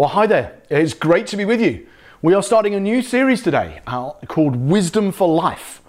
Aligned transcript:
Well, 0.00 0.08
hi 0.08 0.26
there. 0.26 0.56
It's 0.70 0.94
great 0.94 1.26
to 1.26 1.36
be 1.36 1.44
with 1.44 1.60
you. 1.60 1.86
We 2.22 2.32
are 2.32 2.42
starting 2.42 2.74
a 2.74 2.80
new 2.80 3.02
series 3.02 3.42
today 3.42 3.82
uh, 3.86 4.12
called 4.28 4.56
Wisdom 4.56 5.12
for 5.12 5.28
Life. 5.28 5.82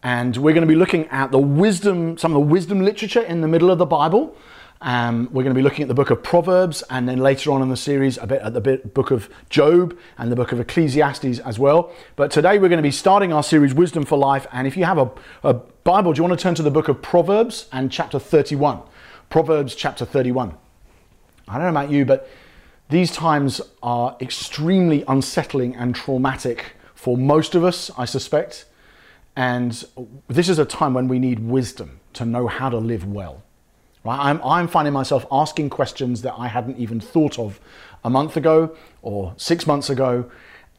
And 0.00 0.36
we're 0.36 0.54
going 0.54 0.62
to 0.62 0.72
be 0.72 0.76
looking 0.76 1.08
at 1.08 1.32
the 1.32 1.40
wisdom, 1.40 2.16
some 2.18 2.30
of 2.30 2.34
the 2.36 2.46
wisdom 2.46 2.84
literature 2.84 3.20
in 3.20 3.40
the 3.40 3.48
middle 3.48 3.72
of 3.72 3.78
the 3.78 3.84
Bible. 3.84 4.36
Um, 4.80 5.24
we're 5.32 5.42
going 5.42 5.56
to 5.56 5.58
be 5.58 5.64
looking 5.64 5.82
at 5.82 5.88
the 5.88 5.94
book 5.94 6.10
of 6.10 6.22
Proverbs 6.22 6.84
and 6.88 7.08
then 7.08 7.18
later 7.18 7.50
on 7.50 7.60
in 7.60 7.68
the 7.68 7.76
series 7.76 8.16
a 8.18 8.28
bit 8.28 8.42
at 8.42 8.54
the 8.54 8.60
book 8.60 9.10
of 9.10 9.28
Job 9.50 9.98
and 10.18 10.30
the 10.30 10.36
book 10.36 10.52
of 10.52 10.60
Ecclesiastes 10.60 11.40
as 11.40 11.58
well. 11.58 11.92
But 12.14 12.30
today 12.30 12.60
we're 12.60 12.68
going 12.68 12.76
to 12.76 12.82
be 12.88 12.92
starting 12.92 13.32
our 13.32 13.42
series 13.42 13.74
Wisdom 13.74 14.04
for 14.04 14.16
Life. 14.16 14.46
And 14.52 14.68
if 14.68 14.76
you 14.76 14.84
have 14.84 14.98
a, 14.98 15.10
a 15.42 15.54
Bible, 15.82 16.12
do 16.12 16.18
you 16.18 16.28
want 16.28 16.38
to 16.38 16.40
turn 16.40 16.54
to 16.54 16.62
the 16.62 16.70
book 16.70 16.86
of 16.86 17.02
Proverbs 17.02 17.66
and 17.72 17.90
chapter 17.90 18.20
31? 18.20 18.82
Proverbs 19.30 19.74
chapter 19.74 20.04
31. 20.04 20.54
I 21.48 21.54
don't 21.54 21.62
know 21.62 21.70
about 21.70 21.90
you, 21.90 22.04
but 22.04 22.30
these 22.90 23.10
times 23.10 23.60
are 23.82 24.16
extremely 24.20 25.04
unsettling 25.06 25.76
and 25.76 25.94
traumatic 25.94 26.72
for 26.94 27.16
most 27.16 27.54
of 27.54 27.64
us, 27.64 27.90
I 27.96 28.06
suspect. 28.06 28.64
And 29.36 29.84
this 30.26 30.48
is 30.48 30.58
a 30.58 30.64
time 30.64 30.94
when 30.94 31.06
we 31.06 31.18
need 31.18 31.38
wisdom 31.38 32.00
to 32.14 32.24
know 32.24 32.48
how 32.48 32.68
to 32.70 32.78
live 32.78 33.06
well. 33.06 33.42
Right? 34.04 34.18
I'm, 34.18 34.42
I'm 34.42 34.66
finding 34.66 34.92
myself 34.92 35.24
asking 35.30 35.70
questions 35.70 36.22
that 36.22 36.34
I 36.36 36.48
hadn't 36.48 36.78
even 36.78 36.98
thought 36.98 37.38
of 37.38 37.60
a 38.02 38.10
month 38.10 38.36
ago 38.36 38.76
or 39.02 39.34
six 39.36 39.66
months 39.66 39.90
ago. 39.90 40.30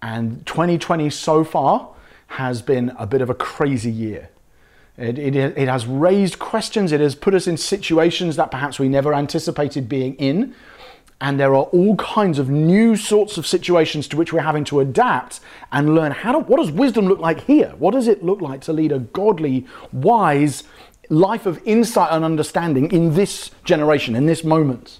And 0.01 0.45
2020 0.45 1.09
so 1.09 1.43
far 1.43 1.89
has 2.27 2.61
been 2.61 2.93
a 2.97 3.07
bit 3.07 3.21
of 3.21 3.29
a 3.29 3.35
crazy 3.35 3.91
year. 3.91 4.29
It, 4.97 5.17
it, 5.17 5.35
it, 5.35 5.67
has 5.69 5.85
raised 5.85 6.39
questions, 6.39 6.91
it 6.91 6.99
has 6.99 7.15
put 7.15 7.33
us 7.33 7.47
in 7.47 7.55
situations 7.55 8.35
that 8.35 8.51
perhaps 8.51 8.77
we 8.77 8.89
never 8.89 9.13
anticipated 9.13 9.87
being 9.87 10.15
in, 10.15 10.53
and 11.21 11.39
there 11.39 11.53
are 11.53 11.63
all 11.63 11.95
kinds 11.97 12.39
of 12.39 12.49
new 12.49 12.95
sorts 12.95 13.37
of 13.37 13.45
situations 13.45 14.07
to 14.07 14.17
which 14.17 14.31
we're 14.31 14.41
having 14.41 14.63
to 14.65 14.79
adapt 14.79 15.41
and 15.71 15.93
learn 15.93 16.11
how 16.11 16.31
to, 16.31 16.39
what 16.39 16.57
does 16.57 16.71
wisdom 16.71 17.07
look 17.07 17.19
like 17.19 17.41
here? 17.41 17.73
What 17.77 17.91
does 17.91 18.07
it 18.07 18.23
look 18.23 18.41
like 18.41 18.61
to 18.61 18.73
lead 18.73 18.91
a 18.91 18.99
godly, 18.99 19.67
wise 19.91 20.63
life 21.09 21.45
of 21.45 21.61
insight 21.65 22.11
and 22.11 22.23
understanding 22.23 22.91
in 22.91 23.15
this 23.15 23.51
generation, 23.65 24.15
in 24.15 24.27
this 24.27 24.45
moment? 24.45 24.99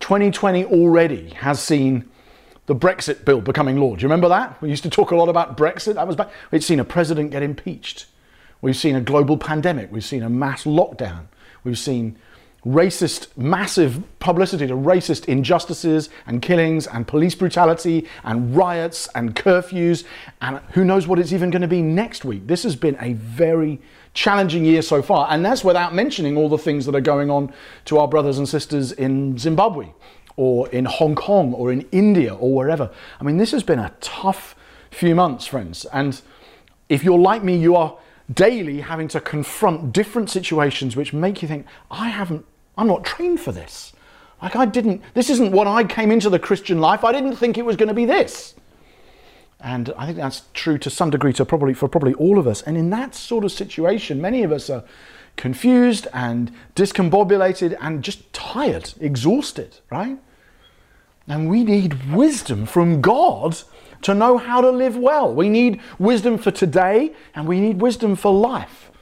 2020 0.00 0.64
already 0.64 1.30
has 1.30 1.60
seen 1.62 2.08
the 2.66 2.74
Brexit 2.74 3.24
bill 3.24 3.40
becoming 3.40 3.78
law. 3.78 3.94
Do 3.96 4.02
you 4.02 4.08
remember 4.08 4.28
that? 4.28 4.60
We 4.60 4.68
used 4.68 4.82
to 4.82 4.90
talk 4.90 5.10
a 5.10 5.16
lot 5.16 5.28
about 5.28 5.56
Brexit. 5.56 5.94
That 5.94 6.06
was 6.06 6.16
back. 6.16 6.30
We'd 6.50 6.64
seen 6.64 6.80
a 6.80 6.84
president 6.84 7.30
get 7.30 7.42
impeached. 7.42 8.06
We've 8.60 8.76
seen 8.76 8.96
a 8.96 9.00
global 9.00 9.38
pandemic. 9.38 9.90
We've 9.92 10.04
seen 10.04 10.22
a 10.22 10.28
mass 10.28 10.64
lockdown. 10.64 11.26
We've 11.64 11.78
seen 11.78 12.18
racist, 12.66 13.28
massive 13.36 14.02
publicity 14.18 14.66
to 14.66 14.74
racist 14.74 15.26
injustices 15.26 16.10
and 16.26 16.42
killings 16.42 16.86
and 16.86 17.06
police 17.06 17.34
brutality 17.34 18.06
and 18.24 18.56
riots 18.56 19.08
and 19.14 19.34
curfews. 19.34 20.04
And 20.40 20.58
who 20.72 20.84
knows 20.84 21.06
what 21.06 21.18
it's 21.18 21.32
even 21.32 21.50
going 21.50 21.62
to 21.62 21.68
be 21.68 21.82
next 21.82 22.24
week. 22.24 22.46
This 22.46 22.64
has 22.64 22.76
been 22.76 22.96
a 23.00 23.12
very 23.14 23.80
challenging 24.12 24.64
year 24.64 24.82
so 24.82 25.02
far. 25.02 25.28
And 25.30 25.44
that's 25.44 25.62
without 25.62 25.94
mentioning 25.94 26.36
all 26.36 26.48
the 26.48 26.58
things 26.58 26.84
that 26.86 26.94
are 26.94 27.00
going 27.00 27.30
on 27.30 27.52
to 27.86 27.98
our 27.98 28.08
brothers 28.08 28.38
and 28.38 28.48
sisters 28.48 28.92
in 28.92 29.38
Zimbabwe 29.38 29.88
or 30.36 30.68
in 30.70 30.84
Hong 30.84 31.14
Kong 31.14 31.54
or 31.54 31.72
in 31.72 31.86
India 31.92 32.34
or 32.34 32.54
wherever. 32.54 32.90
I 33.20 33.24
mean, 33.24 33.36
this 33.36 33.52
has 33.52 33.62
been 33.62 33.78
a 33.78 33.94
tough 34.00 34.56
few 34.90 35.14
months, 35.14 35.46
friends. 35.46 35.84
And 35.92 36.20
if 36.88 37.04
you're 37.04 37.18
like 37.18 37.44
me, 37.44 37.56
you 37.56 37.76
are 37.76 37.96
daily 38.32 38.80
having 38.80 39.08
to 39.08 39.20
confront 39.20 39.92
different 39.92 40.30
situations 40.30 40.96
which 40.96 41.12
make 41.12 41.42
you 41.42 41.48
think, 41.48 41.66
I 41.90 42.08
haven't, 42.08 42.44
I'm 42.78 42.86
not 42.86 43.04
trained 43.04 43.40
for 43.40 43.52
this. 43.52 43.92
Like 44.40 44.54
I 44.54 44.64
didn't, 44.64 45.02
this 45.14 45.28
isn't 45.30 45.50
what 45.50 45.66
I 45.66 45.82
came 45.84 46.12
into 46.12 46.30
the 46.30 46.38
Christian 46.38 46.80
life. 46.80 47.04
I 47.04 47.12
didn't 47.12 47.36
think 47.36 47.58
it 47.58 47.64
was 47.64 47.76
going 47.76 47.88
to 47.88 47.94
be 47.94 48.04
this. 48.04 48.54
And 49.60 49.92
I 49.98 50.06
think 50.06 50.18
that's 50.18 50.42
true 50.54 50.78
to 50.78 50.88
some 50.88 51.10
degree 51.10 51.32
to 51.34 51.44
probably 51.44 51.74
for 51.74 51.88
probably 51.88 52.14
all 52.14 52.38
of 52.38 52.46
us. 52.46 52.62
And 52.62 52.76
in 52.76 52.90
that 52.90 53.16
sort 53.16 53.44
of 53.44 53.50
situation, 53.50 54.20
many 54.20 54.44
of 54.44 54.52
us 54.52 54.70
are 54.70 54.84
confused 55.36 56.06
and 56.14 56.52
discombobulated 56.76 57.76
and 57.80 58.04
just 58.04 58.32
tired, 58.32 58.92
exhausted, 59.00 59.78
right? 59.90 60.18
And 61.26 61.50
we 61.50 61.64
need 61.64 62.12
wisdom 62.12 62.66
from 62.66 63.00
God 63.00 63.58
to 64.02 64.14
know 64.14 64.38
how 64.38 64.60
to 64.60 64.70
live 64.70 64.96
well. 64.96 65.34
We 65.34 65.48
need 65.48 65.80
wisdom 65.98 66.38
for 66.38 66.52
today 66.52 67.12
and 67.34 67.48
we 67.48 67.60
need 67.60 67.80
wisdom 67.80 68.14
for 68.14 68.32
life. 68.32 68.92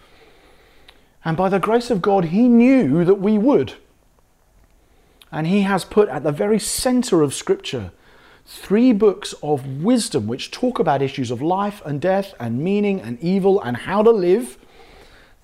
And 1.26 1.37
by 1.37 1.48
the 1.48 1.59
grace 1.59 1.91
of 1.91 2.00
God, 2.00 2.26
He 2.26 2.47
knew 2.47 3.04
that 3.04 3.16
we 3.16 3.37
would. 3.37 3.75
And 5.32 5.48
He 5.48 5.62
has 5.62 5.84
put 5.84 6.09
at 6.09 6.22
the 6.22 6.31
very 6.31 6.60
center 6.60 7.20
of 7.20 7.34
Scripture 7.34 7.91
three 8.47 8.92
books 8.92 9.34
of 9.42 9.82
wisdom 9.82 10.28
which 10.28 10.53
talk 10.53 10.78
about 10.78 11.03
issues 11.03 11.32
of 11.32 11.42
life 11.42 11.82
and 11.84 12.00
death 12.00 12.32
and 12.38 12.60
meaning 12.60 13.00
and 13.00 13.19
evil 13.19 13.60
and 13.60 13.76
how 13.76 14.04
to 14.04 14.10
live 14.12 14.56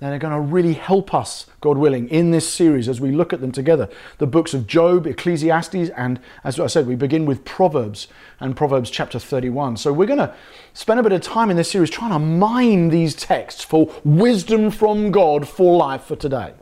that 0.03 0.13
are 0.13 0.19
going 0.19 0.35
to 0.35 0.41
really 0.41 0.73
help 0.73 1.15
us, 1.15 1.47
God 1.61 1.79
willing, 1.79 2.09
in 2.09 2.33
this 2.33 2.53
series 2.53 2.89
as 2.89 3.01
we 3.01 3.13
look 3.13 3.33
at 3.33 3.41
them 3.41 3.53
together. 3.53 3.89
The 4.19 4.27
books 4.27 4.53
of 4.53 4.67
Job, 4.67 5.07
Ecclesiastes, 5.07 5.91
and 5.91 6.19
as 6.43 6.59
I 6.59 6.67
said, 6.67 6.89
we 6.89 6.97
begin 6.97 7.25
with 7.25 7.45
Proverbs 7.45 8.09
and 8.41 8.57
Proverbs 8.57 8.91
chapter 8.91 9.21
31. 9.21 9.77
So 9.77 9.93
we're 9.93 10.07
going 10.07 10.19
to 10.19 10.35
spend 10.75 10.99
a 10.99 11.05
bit 11.05 11.13
of 11.13 11.21
time 11.21 11.51
in 11.51 11.57
this 11.57 11.71
series 11.71 11.89
trying 11.89 12.11
to 12.11 12.19
mine 12.19 12.89
these 12.89 13.15
texts 13.15 13.63
for 13.63 13.95
wisdom 14.03 14.73
from 14.73 15.13
God 15.13 15.47
for 15.47 15.77
life 15.77 16.03
for 16.03 16.17
today 16.17 16.53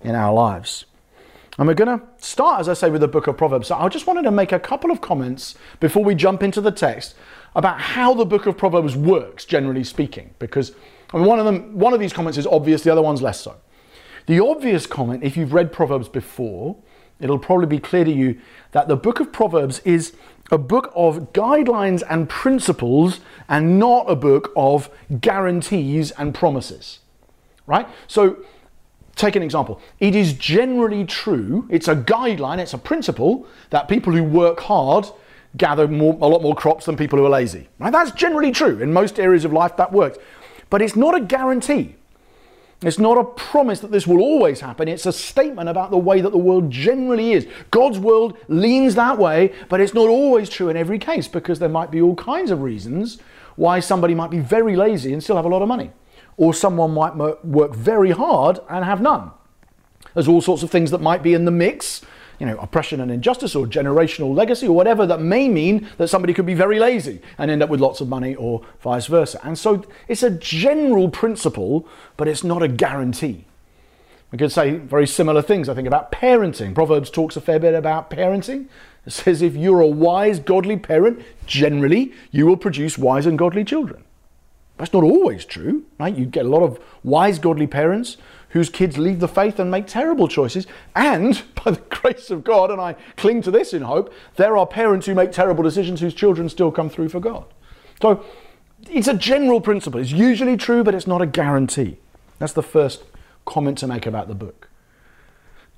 in 0.00 0.14
our 0.14 0.32
lives. 0.32 0.86
And 1.58 1.68
we're 1.68 1.74
going 1.74 1.98
to 1.98 2.06
start, 2.24 2.60
as 2.60 2.70
I 2.70 2.72
say, 2.72 2.88
with 2.88 3.02
the 3.02 3.08
book 3.08 3.26
of 3.26 3.36
Proverbs. 3.36 3.68
So 3.68 3.74
I 3.74 3.86
just 3.90 4.06
wanted 4.06 4.22
to 4.22 4.30
make 4.30 4.52
a 4.52 4.58
couple 4.58 4.90
of 4.90 5.02
comments 5.02 5.56
before 5.78 6.04
we 6.04 6.14
jump 6.14 6.42
into 6.42 6.62
the 6.62 6.72
text 6.72 7.16
about 7.54 7.80
how 7.80 8.14
the 8.14 8.24
book 8.24 8.46
of 8.46 8.56
Proverbs 8.56 8.96
works, 8.96 9.44
generally 9.44 9.84
speaking, 9.84 10.34
because 10.38 10.72
Mean, 11.12 11.24
one 11.24 11.38
of 11.38 11.44
them, 11.44 11.78
one 11.78 11.94
of 11.94 12.00
these 12.00 12.12
comments 12.12 12.38
is 12.38 12.46
obvious, 12.46 12.82
the 12.82 12.92
other 12.92 13.02
one's 13.02 13.22
less 13.22 13.40
so. 13.40 13.56
The 14.26 14.40
obvious 14.40 14.86
comment, 14.86 15.24
if 15.24 15.36
you've 15.36 15.54
read 15.54 15.72
Proverbs 15.72 16.08
before, 16.08 16.76
it'll 17.18 17.38
probably 17.38 17.66
be 17.66 17.78
clear 17.78 18.04
to 18.04 18.12
you 18.12 18.38
that 18.72 18.88
the 18.88 18.96
book 18.96 19.20
of 19.20 19.32
Proverbs 19.32 19.80
is 19.80 20.12
a 20.50 20.58
book 20.58 20.92
of 20.94 21.32
guidelines 21.32 22.02
and 22.08 22.28
principles 22.28 23.20
and 23.48 23.78
not 23.78 24.10
a 24.10 24.16
book 24.16 24.52
of 24.56 24.90
guarantees 25.20 26.10
and 26.12 26.34
promises. 26.34 27.00
Right? 27.66 27.88
So, 28.06 28.44
take 29.16 29.36
an 29.36 29.42
example. 29.42 29.80
It 29.98 30.14
is 30.14 30.32
generally 30.34 31.04
true, 31.04 31.66
it's 31.70 31.88
a 31.88 31.96
guideline, 31.96 32.58
it's 32.58 32.74
a 32.74 32.78
principle 32.78 33.46
that 33.70 33.88
people 33.88 34.12
who 34.12 34.24
work 34.24 34.60
hard 34.60 35.06
gather 35.56 35.88
more, 35.88 36.14
a 36.20 36.26
lot 36.26 36.42
more 36.42 36.54
crops 36.54 36.86
than 36.86 36.96
people 36.96 37.18
who 37.18 37.26
are 37.26 37.30
lazy. 37.30 37.68
Right? 37.78 37.92
That's 37.92 38.12
generally 38.12 38.52
true. 38.52 38.80
In 38.80 38.92
most 38.92 39.18
areas 39.18 39.44
of 39.44 39.52
life, 39.52 39.76
that 39.76 39.92
works. 39.92 40.18
But 40.70 40.82
it's 40.82 40.96
not 40.96 41.14
a 41.14 41.20
guarantee. 41.20 41.94
It's 42.80 42.98
not 42.98 43.18
a 43.18 43.24
promise 43.24 43.80
that 43.80 43.90
this 43.90 44.06
will 44.06 44.20
always 44.20 44.60
happen. 44.60 44.86
It's 44.86 45.06
a 45.06 45.12
statement 45.12 45.68
about 45.68 45.90
the 45.90 45.98
way 45.98 46.20
that 46.20 46.30
the 46.30 46.38
world 46.38 46.70
generally 46.70 47.32
is. 47.32 47.48
God's 47.72 47.98
world 47.98 48.36
leans 48.46 48.94
that 48.94 49.18
way, 49.18 49.52
but 49.68 49.80
it's 49.80 49.94
not 49.94 50.08
always 50.08 50.48
true 50.48 50.68
in 50.68 50.76
every 50.76 50.98
case 50.98 51.26
because 51.26 51.58
there 51.58 51.68
might 51.68 51.90
be 51.90 52.00
all 52.00 52.14
kinds 52.14 52.52
of 52.52 52.62
reasons 52.62 53.18
why 53.56 53.80
somebody 53.80 54.14
might 54.14 54.30
be 54.30 54.38
very 54.38 54.76
lazy 54.76 55.12
and 55.12 55.22
still 55.22 55.34
have 55.34 55.44
a 55.44 55.48
lot 55.48 55.62
of 55.62 55.66
money, 55.66 55.90
or 56.36 56.54
someone 56.54 56.94
might 56.94 57.16
work 57.44 57.74
very 57.74 58.12
hard 58.12 58.60
and 58.70 58.84
have 58.84 59.00
none. 59.00 59.32
There's 60.14 60.28
all 60.28 60.40
sorts 60.40 60.62
of 60.62 60.70
things 60.70 60.92
that 60.92 61.00
might 61.00 61.24
be 61.24 61.34
in 61.34 61.44
the 61.44 61.50
mix 61.50 62.02
you 62.38 62.46
know, 62.46 62.56
oppression 62.58 63.00
and 63.00 63.10
injustice 63.10 63.54
or 63.54 63.66
generational 63.66 64.34
legacy 64.34 64.66
or 64.66 64.74
whatever 64.74 65.06
that 65.06 65.20
may 65.20 65.48
mean 65.48 65.88
that 65.98 66.08
somebody 66.08 66.32
could 66.32 66.46
be 66.46 66.54
very 66.54 66.78
lazy 66.78 67.20
and 67.36 67.50
end 67.50 67.62
up 67.62 67.70
with 67.70 67.80
lots 67.80 68.00
of 68.00 68.08
money 68.08 68.34
or 68.34 68.62
vice 68.80 69.06
versa. 69.06 69.40
And 69.42 69.58
so 69.58 69.84
it's 70.06 70.22
a 70.22 70.30
general 70.30 71.08
principle, 71.08 71.88
but 72.16 72.28
it's 72.28 72.44
not 72.44 72.62
a 72.62 72.68
guarantee. 72.68 73.44
We 74.30 74.38
could 74.38 74.52
say 74.52 74.76
very 74.76 75.06
similar 75.06 75.40
things, 75.40 75.68
I 75.68 75.74
think, 75.74 75.88
about 75.88 76.12
parenting. 76.12 76.74
Proverbs 76.74 77.10
talks 77.10 77.36
a 77.36 77.40
fair 77.40 77.58
bit 77.58 77.74
about 77.74 78.10
parenting. 78.10 78.66
It 79.06 79.12
says 79.12 79.40
if 79.40 79.56
you're 79.56 79.80
a 79.80 79.86
wise, 79.86 80.38
godly 80.38 80.76
parent, 80.76 81.22
generally 81.46 82.12
you 82.30 82.46
will 82.46 82.58
produce 82.58 82.98
wise 82.98 83.24
and 83.24 83.38
godly 83.38 83.64
children. 83.64 84.04
That's 84.76 84.92
not 84.92 85.02
always 85.02 85.44
true, 85.44 85.84
right? 85.98 86.14
You 86.14 86.26
get 86.26 86.44
a 86.44 86.48
lot 86.48 86.62
of 86.62 86.78
wise, 87.02 87.38
godly 87.38 87.66
parents 87.66 88.16
whose 88.50 88.70
kids 88.70 88.98
leave 88.98 89.20
the 89.20 89.28
faith 89.28 89.58
and 89.58 89.70
make 89.70 89.86
terrible 89.86 90.28
choices. 90.28 90.66
And 90.94 91.42
by 91.64 91.72
the 91.72 91.82
grace 91.90 92.30
of 92.30 92.44
God, 92.44 92.70
and 92.70 92.80
I 92.80 92.94
cling 93.16 93.42
to 93.42 93.50
this 93.50 93.72
in 93.72 93.82
hope, 93.82 94.12
there 94.36 94.56
are 94.56 94.66
parents 94.66 95.06
who 95.06 95.14
make 95.14 95.32
terrible 95.32 95.62
decisions 95.62 96.00
whose 96.00 96.14
children 96.14 96.48
still 96.48 96.70
come 96.70 96.88
through 96.88 97.10
for 97.10 97.20
God. 97.20 97.44
So 98.00 98.24
it's 98.88 99.08
a 99.08 99.14
general 99.14 99.60
principle. 99.60 100.00
It's 100.00 100.12
usually 100.12 100.56
true, 100.56 100.84
but 100.84 100.94
it's 100.94 101.06
not 101.06 101.22
a 101.22 101.26
guarantee. 101.26 101.98
That's 102.38 102.52
the 102.52 102.62
first 102.62 103.02
comment 103.44 103.78
to 103.78 103.86
make 103.86 104.06
about 104.06 104.28
the 104.28 104.34
book. 104.34 104.68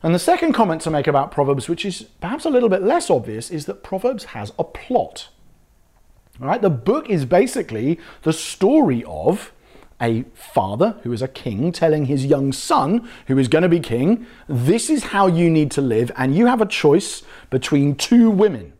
And 0.02 0.14
the 0.14 0.19
second 0.19 0.52
comment 0.55 0.81
to 0.82 0.90
make 0.90 1.06
about 1.06 1.31
Proverbs, 1.31 1.69
which 1.69 1.84
is 1.84 2.02
perhaps 2.20 2.44
a 2.44 2.50
little 2.50 2.69
bit 2.69 2.82
less 2.82 3.11
obvious, 3.11 3.50
is 3.50 3.66
that 3.66 3.82
Proverbs 3.82 4.25
has 4.25 4.52
a 4.58 4.64
plot. 4.64 5.28
All 6.40 6.49
right, 6.49 6.62
the 6.62 6.70
book 6.70 7.11
is 7.11 7.26
basically 7.26 8.00
the 8.23 8.32
story 8.32 9.05
of 9.05 9.52
a 10.00 10.25
father 10.35 10.97
who 11.02 11.12
is 11.12 11.23
a 11.23 11.29
king 11.29 11.73
telling 11.73 12.06
his 12.06 12.26
young 12.26 12.52
son 12.52 13.08
who 13.26 13.38
is 13.38 13.49
going 13.49 13.62
to 13.62 13.69
be 13.69 13.81
king, 13.81 14.26
this 14.49 14.88
is 14.88 15.05
how 15.05 15.26
you 15.26 15.50
need 15.50 15.70
to 15.73 15.81
live, 15.81 16.11
and 16.17 16.35
you 16.35 16.47
have 16.47 16.61
a 16.61 16.67
choice 16.67 17.23
between 17.50 17.94
two 17.94 18.31
women, 18.31 18.73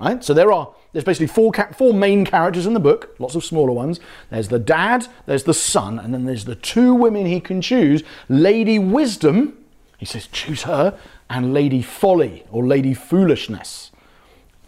Right? 0.00 0.22
So 0.22 0.32
there 0.32 0.52
are 0.52 0.72
there's 0.92 1.04
basically 1.04 1.26
four 1.26 1.52
four 1.76 1.92
main 1.92 2.24
characters 2.24 2.66
in 2.66 2.72
the 2.72 2.80
book, 2.80 3.14
lots 3.18 3.34
of 3.34 3.44
smaller 3.44 3.72
ones. 3.72 4.00
There's 4.30 4.48
the 4.48 4.58
dad, 4.58 5.06
there's 5.26 5.44
the 5.44 5.54
son, 5.54 5.98
and 5.98 6.14
then 6.14 6.24
there's 6.24 6.44
the 6.44 6.54
two 6.54 6.94
women 6.94 7.26
he 7.26 7.40
can 7.40 7.60
choose. 7.60 8.02
Lady 8.28 8.78
Wisdom, 8.78 9.58
he 9.98 10.06
says 10.06 10.28
choose 10.28 10.62
her, 10.62 10.96
and 11.28 11.52
Lady 11.52 11.82
Folly 11.82 12.44
or 12.50 12.64
Lady 12.64 12.94
Foolishness. 12.94 13.87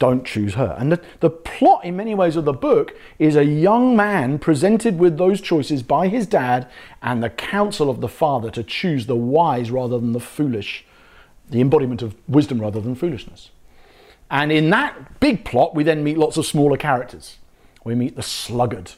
Don't 0.00 0.24
choose 0.24 0.54
her. 0.54 0.74
And 0.78 0.90
the, 0.90 1.00
the 1.20 1.28
plot, 1.28 1.84
in 1.84 1.94
many 1.94 2.14
ways, 2.14 2.34
of 2.34 2.46
the 2.46 2.54
book 2.54 2.96
is 3.18 3.36
a 3.36 3.44
young 3.44 3.94
man 3.94 4.38
presented 4.38 4.98
with 4.98 5.18
those 5.18 5.42
choices 5.42 5.82
by 5.82 6.08
his 6.08 6.26
dad 6.26 6.66
and 7.02 7.22
the 7.22 7.28
counsel 7.28 7.90
of 7.90 8.00
the 8.00 8.08
father 8.08 8.50
to 8.52 8.62
choose 8.62 9.06
the 9.06 9.14
wise 9.14 9.70
rather 9.70 9.98
than 9.98 10.12
the 10.12 10.18
foolish, 10.18 10.86
the 11.50 11.60
embodiment 11.60 12.00
of 12.00 12.16
wisdom 12.26 12.62
rather 12.62 12.80
than 12.80 12.94
foolishness. 12.94 13.50
And 14.30 14.50
in 14.50 14.70
that 14.70 15.20
big 15.20 15.44
plot, 15.44 15.74
we 15.74 15.84
then 15.84 16.02
meet 16.02 16.16
lots 16.16 16.38
of 16.38 16.46
smaller 16.46 16.78
characters. 16.78 17.36
We 17.84 17.94
meet 17.94 18.16
the 18.16 18.22
sluggard, 18.22 18.92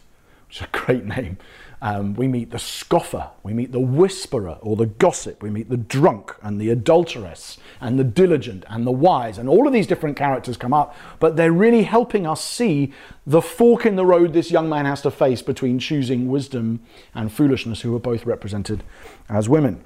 which 0.46 0.58
is 0.58 0.62
a 0.62 0.68
great 0.70 1.04
name. 1.16 1.36
Um, 1.84 2.14
we 2.14 2.28
meet 2.28 2.52
the 2.52 2.60
scoffer, 2.60 3.30
we 3.42 3.52
meet 3.52 3.72
the 3.72 3.80
whisperer 3.80 4.56
or 4.60 4.76
the 4.76 4.86
gossip, 4.86 5.42
we 5.42 5.50
meet 5.50 5.68
the 5.68 5.76
drunk 5.76 6.32
and 6.40 6.60
the 6.60 6.70
adulteress 6.70 7.58
and 7.80 7.98
the 7.98 8.04
diligent 8.04 8.64
and 8.68 8.86
the 8.86 8.92
wise, 8.92 9.36
and 9.36 9.48
all 9.48 9.66
of 9.66 9.72
these 9.72 9.88
different 9.88 10.16
characters 10.16 10.56
come 10.56 10.72
up, 10.72 10.94
but 11.18 11.34
they're 11.34 11.50
really 11.50 11.82
helping 11.82 12.24
us 12.24 12.40
see 12.40 12.92
the 13.26 13.42
fork 13.42 13.84
in 13.84 13.96
the 13.96 14.06
road 14.06 14.32
this 14.32 14.52
young 14.52 14.68
man 14.68 14.84
has 14.84 15.02
to 15.02 15.10
face 15.10 15.42
between 15.42 15.80
choosing 15.80 16.28
wisdom 16.28 16.78
and 17.16 17.32
foolishness, 17.32 17.80
who 17.80 17.96
are 17.96 18.00
both 18.00 18.24
represented 18.26 18.84
as 19.28 19.48
women. 19.48 19.82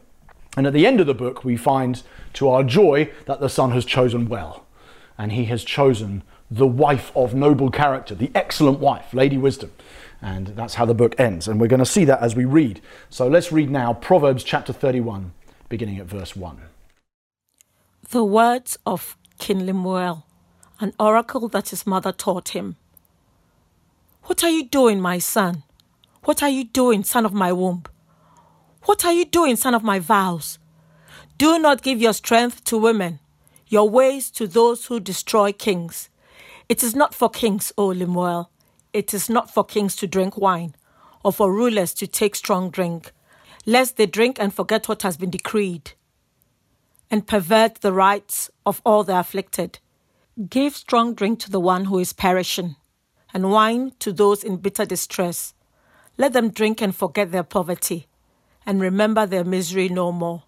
And 0.54 0.66
at 0.66 0.74
the 0.74 0.86
end 0.86 1.00
of 1.00 1.06
the 1.06 1.14
book, 1.14 1.44
we 1.44 1.56
find 1.56 2.02
to 2.34 2.50
our 2.50 2.62
joy 2.62 3.10
that 3.24 3.40
the 3.40 3.48
son 3.48 3.70
has 3.70 3.86
chosen 3.86 4.28
well, 4.28 4.66
and 5.16 5.32
he 5.32 5.46
has 5.46 5.64
chosen 5.64 6.24
the 6.50 6.66
wife 6.66 7.10
of 7.16 7.34
noble 7.34 7.70
character, 7.70 8.14
the 8.14 8.30
excellent 8.34 8.80
wife, 8.80 9.14
Lady 9.14 9.38
Wisdom. 9.38 9.72
And 10.22 10.48
that's 10.48 10.74
how 10.74 10.86
the 10.86 10.94
book 10.94 11.14
ends. 11.18 11.46
And 11.46 11.60
we're 11.60 11.66
going 11.66 11.80
to 11.80 11.86
see 11.86 12.04
that 12.06 12.20
as 12.22 12.34
we 12.34 12.44
read. 12.44 12.80
So 13.10 13.28
let's 13.28 13.52
read 13.52 13.70
now 13.70 13.92
Proverbs 13.92 14.44
chapter 14.44 14.72
31, 14.72 15.32
beginning 15.68 15.98
at 15.98 16.06
verse 16.06 16.34
1. 16.34 16.58
The 18.08 18.24
words 18.24 18.78
of 18.86 19.16
King 19.38 19.66
Lemuel, 19.66 20.24
an 20.80 20.94
oracle 20.98 21.48
that 21.48 21.70
his 21.70 21.86
mother 21.86 22.12
taught 22.12 22.50
him. 22.50 22.76
What 24.24 24.42
are 24.42 24.50
you 24.50 24.64
doing, 24.64 25.00
my 25.00 25.18
son? 25.18 25.62
What 26.24 26.42
are 26.42 26.48
you 26.48 26.64
doing, 26.64 27.04
son 27.04 27.26
of 27.26 27.32
my 27.32 27.52
womb? 27.52 27.84
What 28.84 29.04
are 29.04 29.12
you 29.12 29.24
doing, 29.24 29.56
son 29.56 29.74
of 29.74 29.82
my 29.82 29.98
vows? 29.98 30.58
Do 31.38 31.58
not 31.58 31.82
give 31.82 32.00
your 32.00 32.12
strength 32.12 32.64
to 32.64 32.78
women, 32.78 33.20
your 33.68 33.88
ways 33.88 34.30
to 34.32 34.46
those 34.46 34.86
who 34.86 34.98
destroy 34.98 35.52
kings. 35.52 36.08
It 36.68 36.82
is 36.82 36.96
not 36.96 37.14
for 37.14 37.28
kings, 37.28 37.72
O 37.76 37.86
Lemuel 37.88 38.50
it 38.92 39.12
is 39.12 39.28
not 39.28 39.52
for 39.52 39.64
kings 39.64 39.96
to 39.96 40.06
drink 40.06 40.36
wine, 40.36 40.74
or 41.22 41.32
for 41.32 41.52
rulers 41.52 41.92
to 41.94 42.06
take 42.06 42.34
strong 42.34 42.70
drink, 42.70 43.12
lest 43.64 43.96
they 43.96 44.06
drink 44.06 44.38
and 44.38 44.54
forget 44.54 44.88
what 44.88 45.02
has 45.02 45.16
been 45.16 45.30
decreed, 45.30 45.92
and 47.10 47.26
pervert 47.26 47.76
the 47.80 47.92
rights 47.92 48.50
of 48.64 48.80
all 48.84 49.04
the 49.04 49.18
afflicted. 49.18 49.78
Give 50.50 50.76
strong 50.76 51.14
drink 51.14 51.40
to 51.40 51.50
the 51.50 51.60
one 51.60 51.86
who 51.86 51.98
is 51.98 52.12
perishing, 52.12 52.76
and 53.32 53.50
wine 53.50 53.92
to 53.98 54.12
those 54.12 54.44
in 54.44 54.58
bitter 54.58 54.84
distress. 54.84 55.54
Let 56.18 56.32
them 56.32 56.50
drink 56.50 56.80
and 56.80 56.94
forget 56.94 57.32
their 57.32 57.42
poverty, 57.42 58.06
and 58.64 58.80
remember 58.80 59.26
their 59.26 59.44
misery 59.44 59.88
no 59.88 60.12
more. 60.12 60.44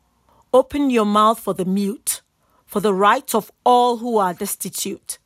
Open 0.53 0.91
your 0.91 1.05
mouth 1.05 1.39
for 1.39 1.55
the 1.55 1.65
mute, 1.65 2.23
for 2.65 2.81
the 2.81 2.95
rights 2.95 3.35
of 3.35 3.51
all 3.65 3.99
who 3.99 4.19
are 4.19 4.33
destitute. 4.33 5.19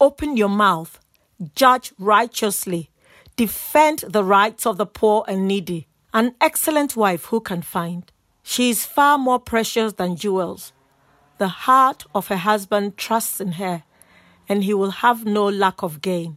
Open 0.00 0.36
your 0.36 0.48
mouth 0.48 0.98
judge 1.54 1.92
righteously, 1.98 2.90
defend 3.36 4.04
the 4.08 4.24
rights 4.24 4.66
of 4.66 4.76
the 4.76 4.86
poor 4.86 5.24
and 5.26 5.48
needy. 5.48 5.86
An 6.12 6.34
excellent 6.40 6.96
wife 6.96 7.26
who 7.26 7.40
can 7.40 7.62
find. 7.62 8.10
She 8.42 8.70
is 8.70 8.84
far 8.84 9.16
more 9.16 9.38
precious 9.38 9.92
than 9.92 10.16
jewels. 10.16 10.72
The 11.38 11.48
heart 11.48 12.04
of 12.14 12.28
her 12.28 12.36
husband 12.36 12.96
trusts 12.96 13.40
in 13.40 13.52
her, 13.52 13.84
and 14.48 14.64
he 14.64 14.74
will 14.74 14.90
have 14.90 15.24
no 15.24 15.48
lack 15.48 15.82
of 15.82 16.02
gain. 16.02 16.36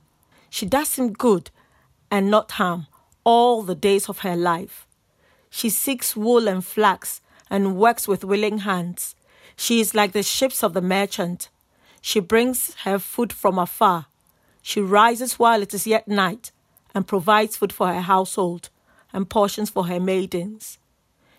She 0.50 0.66
does 0.66 0.96
him 0.96 1.12
good 1.12 1.50
and 2.12 2.30
not 2.30 2.52
harm 2.52 2.88
all 3.24 3.64
the 3.64 3.76
days 3.76 4.08
of 4.08 4.20
her 4.20 4.36
life. 4.36 4.88
She 5.50 5.70
seeks 5.70 6.16
wool 6.16 6.48
and 6.48 6.64
flax 6.64 7.22
and 7.50 7.76
works 7.76 8.08
with 8.08 8.24
willing 8.24 8.60
hands. 8.60 9.16
She 9.56 9.80
is 9.80 9.96
like 9.96 10.12
the 10.12 10.24
ships 10.24 10.64
of 10.64 10.74
the 10.74 10.82
merchant. 10.82 11.50
She 12.02 12.20
brings 12.20 12.76
her 12.84 13.00
food 13.00 13.34
from 13.34 13.58
afar 13.58 14.08
she 14.64 14.80
rises 14.80 15.38
while 15.38 15.62
it 15.62 15.74
is 15.74 15.86
yet 15.86 16.08
night 16.08 16.52
and 16.96 17.06
provides 17.06 17.58
food 17.58 17.74
for 17.74 17.88
her 17.88 18.02
household 18.02 18.70
and 19.12 19.30
portions 19.30 19.70
for 19.70 19.88
her 19.88 20.00
maidens. 20.00 20.80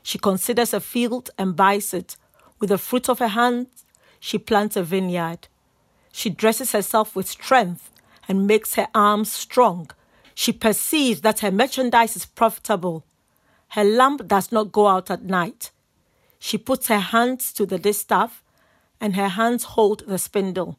She 0.02 0.18
considers 0.18 0.74
a 0.74 0.80
field 0.80 1.30
and 1.38 1.56
buys 1.56 1.94
it. 1.94 2.16
With 2.60 2.68
the 2.68 2.78
fruit 2.78 3.08
of 3.08 3.20
her 3.20 3.28
hands, 3.28 3.86
she 4.20 4.36
plants 4.36 4.76
a 4.76 4.82
vineyard. 4.82 5.48
She 6.12 6.28
dresses 6.28 6.72
herself 6.72 7.16
with 7.16 7.26
strength 7.26 7.90
and 8.28 8.46
makes 8.46 8.74
her 8.74 8.88
arms 8.94 9.32
strong. 9.32 9.90
She 10.34 10.52
perceives 10.52 11.22
that 11.22 11.40
her 11.40 11.50
merchandise 11.50 12.16
is 12.16 12.26
profitable. 12.26 13.06
Her 13.68 13.84
lamp 13.84 14.28
does 14.28 14.52
not 14.52 14.70
go 14.70 14.86
out 14.86 15.10
at 15.10 15.24
night. 15.24 15.70
She 16.38 16.58
puts 16.58 16.88
her 16.88 16.98
hands 16.98 17.54
to 17.54 17.64
the 17.64 17.78
distaff, 17.78 18.44
and 19.00 19.16
her 19.16 19.28
hands 19.28 19.64
hold 19.64 20.04
the 20.06 20.18
spindle. 20.18 20.78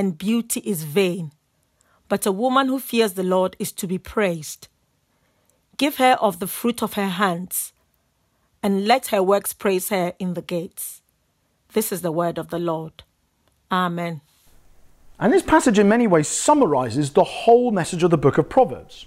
and 0.00 0.16
beauty 0.16 0.60
is 0.60 0.84
vain. 0.84 1.30
But 2.08 2.24
a 2.24 2.32
woman 2.32 2.68
who 2.68 2.78
fears 2.80 3.12
the 3.12 3.22
Lord 3.22 3.54
is 3.58 3.70
to 3.72 3.86
be 3.86 3.98
praised. 3.98 4.66
Give 5.76 5.96
her 5.96 6.16
of 6.22 6.38
the 6.38 6.46
fruit 6.46 6.82
of 6.82 6.94
her 6.94 7.08
hands, 7.08 7.74
and 8.62 8.86
let 8.86 9.08
her 9.08 9.22
works 9.22 9.52
praise 9.52 9.90
her 9.90 10.14
in 10.18 10.32
the 10.32 10.40
gates. 10.40 11.02
This 11.74 11.92
is 11.92 12.00
the 12.00 12.10
word 12.10 12.38
of 12.38 12.48
the 12.48 12.58
Lord. 12.58 13.02
Amen. 13.70 14.22
And 15.18 15.34
this 15.34 15.42
passage, 15.42 15.78
in 15.78 15.86
many 15.86 16.06
ways, 16.06 16.28
summarizes 16.28 17.12
the 17.12 17.24
whole 17.24 17.70
message 17.70 18.02
of 18.02 18.10
the 18.10 18.16
book 18.16 18.38
of 18.38 18.48
Proverbs. 18.48 19.04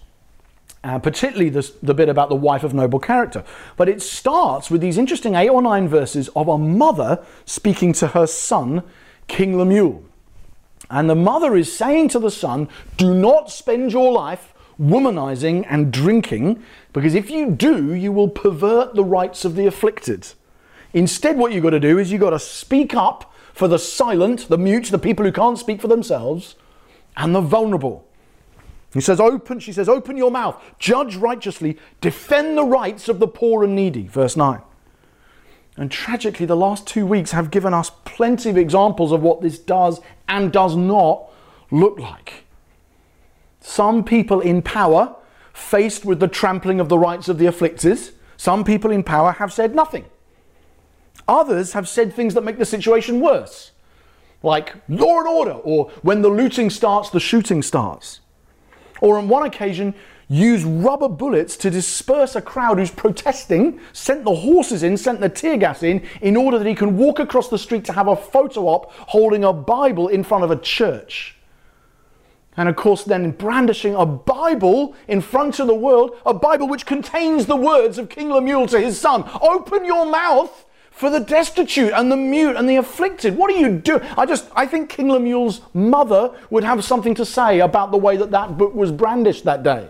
Uh, 0.84 1.00
particularly 1.00 1.50
this, 1.50 1.72
the 1.82 1.96
bit 1.96 2.08
about 2.08 2.30
the 2.30 2.36
wife 2.36 2.64
of 2.64 2.76
noble 2.76 3.00
character. 3.00 3.44
But 3.78 3.90
it 3.90 4.04
starts 4.04 4.70
with 4.70 4.82
these 4.82 5.00
interesting 5.00 5.34
eight 5.34 5.50
or 5.50 5.64
nine 5.64 5.88
verses 5.88 6.30
of 6.36 6.48
a 6.48 6.60
mother 6.60 7.26
speaking 7.46 7.94
to 7.94 8.10
her 8.10 8.28
son, 8.28 8.84
King 9.28 9.58
Lemuel. 9.58 10.04
And 10.90 11.10
the 11.10 11.16
mother 11.16 11.56
is 11.56 11.76
saying 11.76 12.10
to 12.10 12.20
the 12.20 12.32
son, 12.32 12.68
do 12.98 13.14
not 13.14 13.50
spend 13.50 13.92
your 13.92 14.12
life 14.12 14.54
womanizing 14.80 15.66
and 15.70 15.94
drinking, 15.94 16.62
because 16.94 17.16
if 17.16 17.30
you 17.30 17.52
do, 17.52 17.94
you 17.94 18.12
will 18.12 18.28
pervert 18.28 18.96
the 18.96 19.04
rights 19.04 19.46
of 19.46 19.56
the 19.56 19.66
afflicted. 19.66 20.28
Instead, 20.94 21.38
what 21.38 21.52
you've 21.52 21.64
got 21.64 21.72
to 21.72 21.80
do 21.80 21.98
is 21.98 22.12
you've 22.12 22.22
got 22.22 22.32
to 22.32 22.40
speak 22.40 22.94
up 22.94 23.34
for 23.54 23.68
the 23.68 23.80
silent, 23.80 24.48
the 24.50 24.58
mute, 24.58 24.86
the 24.86 25.00
people 25.00 25.26
who 25.26 25.32
can't 25.32 25.58
speak 25.60 25.80
for 25.80 25.88
themselves, 25.88 26.56
and 27.16 27.36
the 27.36 27.42
vulnerable. 27.42 28.08
He 28.94 29.02
says, 29.02 29.20
open, 29.20 29.60
she 29.60 29.74
says, 29.74 29.90
open 29.90 30.18
your 30.18 30.32
mouth, 30.32 30.62
judge 30.80 31.16
righteously, 31.16 31.78
defend 32.02 32.58
the 32.58 32.66
rights 32.66 33.10
of 33.10 33.20
the 33.20 33.28
poor 33.28 33.64
and 33.64 33.76
needy. 33.76 34.08
Verse 34.08 34.36
9. 34.36 34.62
And 35.76 35.92
tragically, 35.92 36.46
the 36.46 36.56
last 36.56 36.86
two 36.86 37.06
weeks 37.06 37.32
have 37.32 37.50
given 37.50 37.74
us 37.74 37.92
plenty 38.06 38.50
of 38.50 38.58
examples 38.58 39.12
of 39.12 39.22
what 39.22 39.42
this 39.42 39.58
does 39.58 40.02
and 40.28 40.52
does 40.52 40.76
not 40.76 41.24
look 41.72 41.98
like. 42.00 42.46
Some 43.60 44.04
people 44.04 44.40
in 44.40 44.62
power, 44.62 45.16
faced 45.52 46.06
with 46.06 46.20
the 46.20 46.28
trampling 46.28 46.80
of 46.80 46.90
the 46.90 46.98
rights 46.98 47.28
of 47.28 47.38
the 47.38 47.46
afflicted, 47.46 48.00
some 48.38 48.64
people 48.64 48.92
in 48.92 49.04
power 49.04 49.32
have 49.34 49.54
said 49.54 49.74
nothing. 49.74 50.06
Others 51.28 51.74
have 51.74 51.88
said 51.88 52.14
things 52.14 52.34
that 52.34 52.44
make 52.44 52.58
the 52.58 52.66
situation 52.66 53.22
worse, 53.22 53.72
like 54.44 54.76
law 54.90 55.20
and 55.20 55.28
order, 55.28 55.54
or 55.54 55.90
when 56.02 56.22
the 56.22 56.30
looting 56.30 56.70
starts, 56.70 57.10
the 57.10 57.20
shooting 57.20 57.62
starts. 57.62 58.20
Or 59.02 59.18
on 59.18 59.30
one 59.30 59.46
occasion, 59.46 59.96
use 60.34 60.64
rubber 60.64 61.08
bullets 61.08 61.56
to 61.58 61.70
disperse 61.70 62.36
a 62.36 62.42
crowd 62.42 62.80
who's 62.80 62.90
protesting, 62.90 63.80
sent 63.94 64.24
the 64.24 64.34
horses 64.34 64.82
in, 64.82 64.98
sent 64.98 65.22
the 65.22 65.30
tear 65.30 65.58
gas 65.58 65.84
in, 65.84 66.06
in 66.22 66.36
order 66.36 66.58
that 66.58 66.68
he 66.68 66.74
can 66.74 66.98
walk 66.98 67.20
across 67.20 67.50
the 67.50 67.58
street 67.58 67.86
to 67.86 67.94
have 67.94 68.08
a 68.08 68.16
photo 68.16 68.68
op 68.68 68.92
holding 68.92 69.44
a 69.44 69.54
Bible 69.54 70.08
in 70.08 70.24
front 70.24 70.44
of 70.44 70.50
a 70.50 70.56
church. 70.56 71.36
And 72.58 72.68
of 72.68 72.76
course, 72.76 73.04
then 73.04 73.32
brandishing 73.32 73.96
a 73.96 74.06
Bible 74.06 74.96
in 75.08 75.22
front 75.22 75.60
of 75.60 75.68
the 75.68 75.76
world, 75.76 76.18
a 76.26 76.34
Bible 76.34 76.68
which 76.68 76.86
contains 76.86 77.46
the 77.46 77.56
words 77.56 77.98
of 77.98 78.10
King 78.10 78.30
Lemuel 78.30 78.68
to 78.68 78.80
his 78.80 79.00
son 79.00 79.30
Open 79.42 79.86
your 79.86 80.06
mouth 80.06 80.66
for 80.92 81.10
the 81.10 81.20
destitute 81.20 81.92
and 81.94 82.12
the 82.12 82.18
mute 82.18 82.56
and 82.56 82.70
the 82.70 82.76
afflicted. 82.76 83.36
What 83.36 83.52
are 83.52 83.58
you 83.58 83.70
doing? 83.80 84.02
I 84.16 84.28
just, 84.28 84.48
I 84.56 84.68
think 84.68 84.90
King 84.90 85.10
Lemuel's 85.10 85.62
mother 85.74 86.32
would 86.52 86.64
have 86.64 86.84
something 86.84 87.16
to 87.16 87.26
say 87.26 87.60
about 87.60 87.92
the 87.92 87.98
way 87.98 88.18
that 88.18 88.30
that 88.32 88.58
book 88.58 88.76
was 88.76 88.92
brandished 88.92 89.44
that 89.46 89.64
day. 89.64 89.90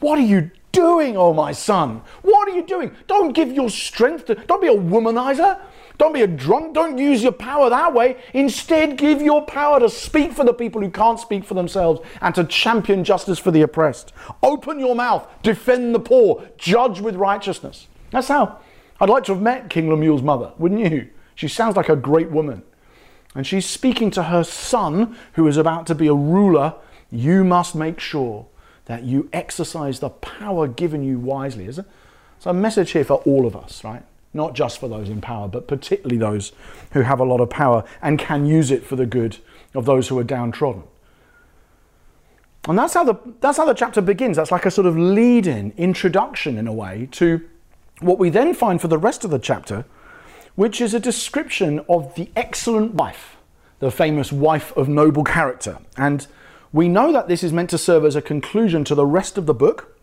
What 0.00 0.18
are 0.18 0.22
you 0.22 0.50
doing, 0.72 1.16
oh 1.16 1.32
my 1.32 1.52
son? 1.52 2.02
What 2.22 2.48
are 2.48 2.54
you 2.54 2.66
doing? 2.66 2.94
Don't 3.06 3.32
give 3.32 3.52
your 3.52 3.70
strength 3.70 4.26
to, 4.26 4.34
don't 4.34 4.60
be 4.60 4.68
a 4.68 4.74
womanizer. 4.74 5.60
Don't 5.98 6.12
be 6.12 6.22
a 6.22 6.26
drunk. 6.26 6.74
Don't 6.74 6.98
use 6.98 7.22
your 7.22 7.32
power 7.32 7.70
that 7.70 7.94
way. 7.94 8.18
Instead, 8.34 8.98
give 8.98 9.22
your 9.22 9.46
power 9.46 9.80
to 9.80 9.88
speak 9.88 10.32
for 10.32 10.44
the 10.44 10.52
people 10.52 10.82
who 10.82 10.90
can't 10.90 11.18
speak 11.18 11.44
for 11.44 11.54
themselves 11.54 12.00
and 12.20 12.34
to 12.34 12.44
champion 12.44 13.02
justice 13.02 13.38
for 13.38 13.50
the 13.50 13.62
oppressed. 13.62 14.12
Open 14.42 14.78
your 14.78 14.94
mouth, 14.94 15.26
defend 15.42 15.94
the 15.94 16.00
poor, 16.00 16.46
judge 16.58 17.00
with 17.00 17.16
righteousness. 17.16 17.88
That's 18.10 18.28
how 18.28 18.58
I'd 19.00 19.08
like 19.08 19.24
to 19.24 19.32
have 19.32 19.42
met 19.42 19.70
King 19.70 19.88
Lemuel's 19.88 20.22
mother, 20.22 20.52
wouldn't 20.58 20.80
you? 20.92 21.08
She 21.34 21.48
sounds 21.48 21.76
like 21.76 21.88
a 21.88 21.96
great 21.96 22.30
woman. 22.30 22.62
And 23.34 23.46
she's 23.46 23.66
speaking 23.66 24.10
to 24.12 24.24
her 24.24 24.44
son, 24.44 25.16
who 25.34 25.46
is 25.46 25.56
about 25.56 25.86
to 25.88 25.94
be 25.94 26.06
a 26.06 26.14
ruler. 26.14 26.74
You 27.10 27.44
must 27.44 27.74
make 27.74 28.00
sure 28.00 28.46
that 28.86 29.04
you 29.04 29.28
exercise 29.32 30.00
the 30.00 30.10
power 30.10 30.66
given 30.66 31.04
you 31.04 31.18
wisely. 31.18 31.66
Is 31.66 31.78
It's 31.78 32.46
a 32.46 32.52
message 32.52 32.92
here 32.92 33.04
for 33.04 33.16
all 33.18 33.46
of 33.46 33.54
us, 33.54 33.84
right? 33.84 34.02
Not 34.32 34.54
just 34.54 34.78
for 34.78 34.88
those 34.88 35.08
in 35.08 35.20
power, 35.20 35.48
but 35.48 35.68
particularly 35.68 36.18
those 36.18 36.52
who 36.92 37.02
have 37.02 37.20
a 37.20 37.24
lot 37.24 37.40
of 37.40 37.50
power 37.50 37.84
and 38.02 38.18
can 38.18 38.46
use 38.46 38.70
it 38.70 38.84
for 38.84 38.96
the 38.96 39.06
good 39.06 39.38
of 39.74 39.84
those 39.84 40.08
who 40.08 40.18
are 40.18 40.24
downtrodden. 40.24 40.84
And 42.68 42.78
that's 42.78 42.94
how 42.94 43.04
the, 43.04 43.14
that's 43.40 43.58
how 43.58 43.64
the 43.64 43.74
chapter 43.74 44.00
begins. 44.00 44.36
That's 44.36 44.50
like 44.50 44.66
a 44.66 44.70
sort 44.70 44.86
of 44.86 44.96
lead 44.96 45.46
in, 45.46 45.72
introduction 45.76 46.58
in 46.58 46.66
a 46.66 46.72
way, 46.72 47.08
to 47.12 47.40
what 48.00 48.18
we 48.18 48.28
then 48.28 48.54
find 48.54 48.80
for 48.80 48.88
the 48.88 48.98
rest 48.98 49.24
of 49.24 49.30
the 49.30 49.38
chapter, 49.38 49.84
which 50.54 50.80
is 50.80 50.92
a 50.92 51.00
description 51.00 51.80
of 51.88 52.14
the 52.14 52.28
excellent 52.34 52.94
wife, 52.94 53.36
the 53.78 53.90
famous 53.90 54.32
wife 54.32 54.76
of 54.76 54.88
noble 54.88 55.24
character. 55.24 55.78
And 55.96 56.26
we 56.72 56.88
know 56.88 57.12
that 57.12 57.28
this 57.28 57.42
is 57.42 57.52
meant 57.52 57.70
to 57.70 57.78
serve 57.78 58.04
as 58.04 58.16
a 58.16 58.22
conclusion 58.22 58.84
to 58.84 58.94
the 58.94 59.06
rest 59.06 59.38
of 59.38 59.46
the 59.46 59.54
book 59.54 59.98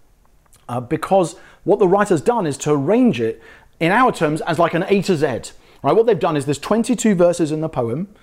uh, 0.70 0.80
because 0.80 1.36
what 1.64 1.80
the 1.80 1.88
writer's 1.88 2.22
done 2.22 2.46
is 2.46 2.58
to 2.58 2.72
arrange 2.72 3.20
it 3.20 3.42
in 3.80 3.92
our 3.92 4.12
terms 4.12 4.42
as 4.42 4.60
like 4.60 4.74
an 4.74 4.86
A 4.88 5.02
to 5.04 5.16
Z. 5.16 5.52
Right? 5.84 5.94
What 5.94 6.06
they've 6.06 6.20
done 6.20 6.38
is 6.38 6.46
there's 6.46 6.60
22 6.60 7.16
verses 7.16 7.52
in 7.52 7.62
the 7.62 7.70
poem, 7.70 8.14